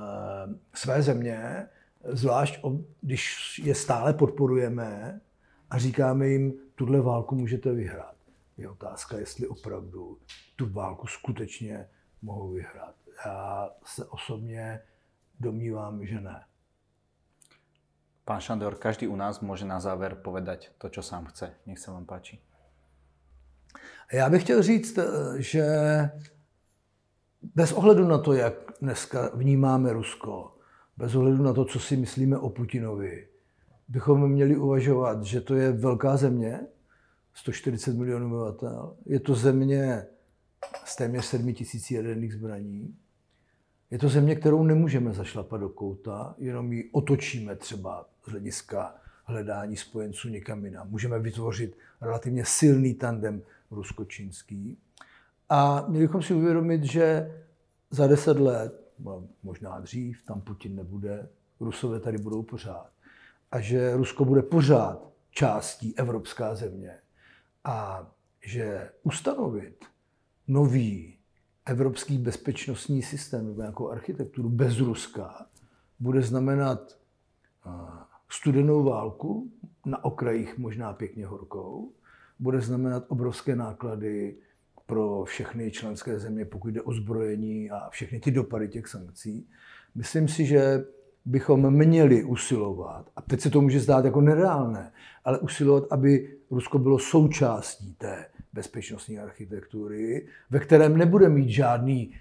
své 0.74 1.02
země, 1.02 1.68
zvlášť 2.04 2.60
když 3.02 3.60
je 3.64 3.76
stále 3.76 4.14
podporujeme 4.14 5.22
a 5.70 5.78
říkáme 5.78 6.28
jim, 6.28 6.54
tuhle 6.76 7.02
válku 7.02 7.36
můžete 7.36 7.74
vyhrát. 7.74 8.16
Je 8.58 8.70
otázka, 8.70 9.18
jestli 9.18 9.48
opravdu 9.48 10.18
tu 10.56 10.70
válku 10.70 11.08
skutečně 11.08 11.90
mohou 12.22 12.52
vyhrát. 12.52 12.96
Já 13.26 13.70
se 13.86 14.06
osobně 14.06 14.82
domnívám, 15.40 16.06
že 16.06 16.22
ne. 16.22 16.46
Pán 18.26 18.42
Šandor, 18.42 18.76
každý 18.76 19.08
u 19.08 19.16
nás 19.16 19.40
může 19.40 19.66
na 19.66 19.80
závěr 19.80 20.16
povedať 20.16 20.70
to, 20.78 20.90
co 20.90 21.02
sám 21.02 21.26
chce. 21.26 21.54
Nech 21.66 21.80
se 21.80 21.92
vám 21.92 22.06
páči. 22.06 22.40
Já 24.14 24.30
bych 24.30 24.44
chtěl 24.44 24.64
říct, 24.64 25.00
že 25.38 25.66
bez 27.56 27.72
ohledu 27.72 28.08
na 28.08 28.18
to, 28.18 28.34
jak 28.34 28.54
dneska 28.82 29.30
vnímáme 29.34 29.94
Rusko, 29.94 30.56
bez 30.98 31.16
ohledu 31.16 31.44
na 31.44 31.54
to, 31.54 31.66
co 31.66 31.80
si 31.80 31.98
myslíme 31.98 32.38
o 32.38 32.50
Putinovi, 32.50 33.28
bychom 33.88 34.32
měli 34.32 34.58
uvažovat, 34.58 35.24
že 35.24 35.42
to 35.42 35.56
je 35.56 35.72
velká 35.72 36.18
země, 36.18 36.60
140 37.34 37.98
milionů 37.98 38.26
obyvatel. 38.26 38.96
Je 39.06 39.20
to 39.20 39.36
země 39.36 40.06
s 40.86 40.96
téměř 40.96 41.26
7 41.26 41.54
tisíc 41.54 41.92
jaderných 41.92 42.34
zbraní. 42.34 42.96
Je 43.92 44.00
to 44.00 44.10
země, 44.10 44.36
kterou 44.36 44.64
nemůžeme 44.64 45.14
zašlapat 45.14 45.62
do 45.62 45.70
kouta, 45.70 46.36
jenom 46.38 46.74
ji 46.74 46.90
otočíme 46.92 47.56
třeba 47.56 48.10
z 48.28 48.30
hlediska 48.30 48.96
hledání 49.24 49.76
spojenců 49.78 50.30
někam 50.30 50.66
jinam. 50.66 50.90
Můžeme 50.90 51.20
vytvořit 51.20 51.78
relativně 52.02 52.46
silný 52.46 52.94
tandem 52.94 53.42
rusko-čínský. 53.72 54.78
A 55.50 55.86
měli 55.88 56.08
bychom 56.08 56.22
si 56.22 56.34
uvědomit, 56.34 56.84
že 56.84 57.32
za 57.90 58.08
deset 58.08 58.40
let, 58.40 58.94
možná 59.44 59.80
dřív, 59.80 60.26
tam 60.26 60.42
Putin 60.42 60.76
nebude, 60.76 61.30
Rusové 61.60 62.00
tady 62.00 62.18
budou 62.18 62.44
pořád. 62.44 62.90
A 63.52 63.60
že 63.60 63.96
Rusko 63.96 64.26
bude 64.26 64.42
pořád 64.42 65.10
částí 65.32 65.98
evropská 65.98 66.56
země. 66.56 66.98
A 67.64 68.08
že 68.42 68.90
ustanovit 69.04 69.86
nový 70.48 71.18
evropský 71.66 72.18
bezpečnostní 72.18 73.02
systém 73.02 73.48
nebo 73.48 73.62
nějakou 73.62 73.90
architekturu 73.90 74.50
bez 74.50 74.80
Ruska 74.80 75.46
bude 76.00 76.22
znamenat 76.22 76.98
studenou 78.30 78.84
válku 78.84 79.52
na 79.86 80.06
okrajích 80.06 80.58
možná 80.58 80.94
pěkně 80.94 81.26
horkou, 81.26 81.92
bude 82.40 82.62
znamenat 82.62 83.06
obrovské 83.08 83.56
náklady 83.56 84.36
pro 84.86 85.24
všechny 85.24 85.72
členské 85.72 86.20
země, 86.20 86.46
pokud 86.46 86.68
jde 86.68 86.82
o 86.82 86.94
zbrojení 86.94 87.72
a 87.72 87.90
všechny 87.90 88.20
ty 88.20 88.32
dopady 88.32 88.68
těch 88.68 88.88
sankcí. 88.88 89.48
Myslím 89.96 90.28
si, 90.28 90.46
že 90.46 90.86
bychom 91.26 91.72
měli 91.72 92.24
usilovat, 92.24 93.10
a 93.16 93.22
teď 93.22 93.42
se 93.42 93.50
to 93.50 93.62
může 93.62 93.80
zdát 93.80 94.06
jako 94.06 94.22
nereálné, 94.22 94.92
ale 95.26 95.40
usilovat, 95.40 95.84
aby 95.92 96.38
Rusko 96.52 96.80
bylo 96.80 97.00
součástí 97.00 97.94
té 97.94 98.26
bezpečnostní 98.54 99.20
architektury, 99.20 100.28
ve 100.50 100.60
kterém 100.60 100.98
nebude 100.98 101.30
mít 101.30 101.50
žádný 101.50 102.14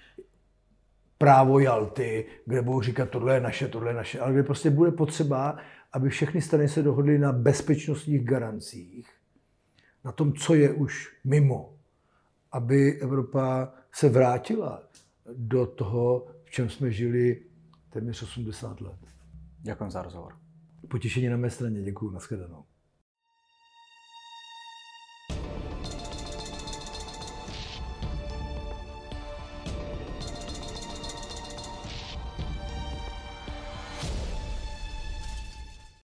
právo 1.18 1.58
Jalty, 1.58 2.26
kde 2.46 2.62
budou 2.62 2.80
říkat, 2.80 3.10
tohle 3.10 3.34
je 3.34 3.40
naše, 3.40 3.68
tohle 3.68 3.90
je 3.90 3.94
naše, 3.94 4.20
ale 4.20 4.32
kde 4.32 4.42
prostě 4.42 4.70
bude 4.70 4.90
potřeba, 4.90 5.56
aby 5.92 6.08
všechny 6.08 6.40
strany 6.40 6.68
se 6.68 6.82
dohodly 6.82 7.18
na 7.18 7.32
bezpečnostních 7.32 8.24
garancích, 8.24 9.08
na 10.06 10.12
tom, 10.12 10.32
co 10.32 10.54
je 10.54 10.72
už 10.72 11.16
mimo, 11.24 11.78
aby 12.52 13.00
Evropa 13.00 13.72
se 13.92 14.08
vrátila 14.08 14.82
do 15.34 15.66
toho, 15.66 16.26
v 16.44 16.50
čem 16.50 16.68
jsme 16.70 16.90
žili 16.90 17.42
téměř 17.90 18.22
80 18.22 18.80
let. 18.80 18.98
Děkuji 19.60 19.90
za 19.90 20.02
rozhovor. 20.02 20.32
Potěšení 20.88 21.28
na 21.28 21.36
mé 21.36 21.50
straně, 21.50 21.82
děkuji, 21.82 22.10
nashledanou. 22.10 22.64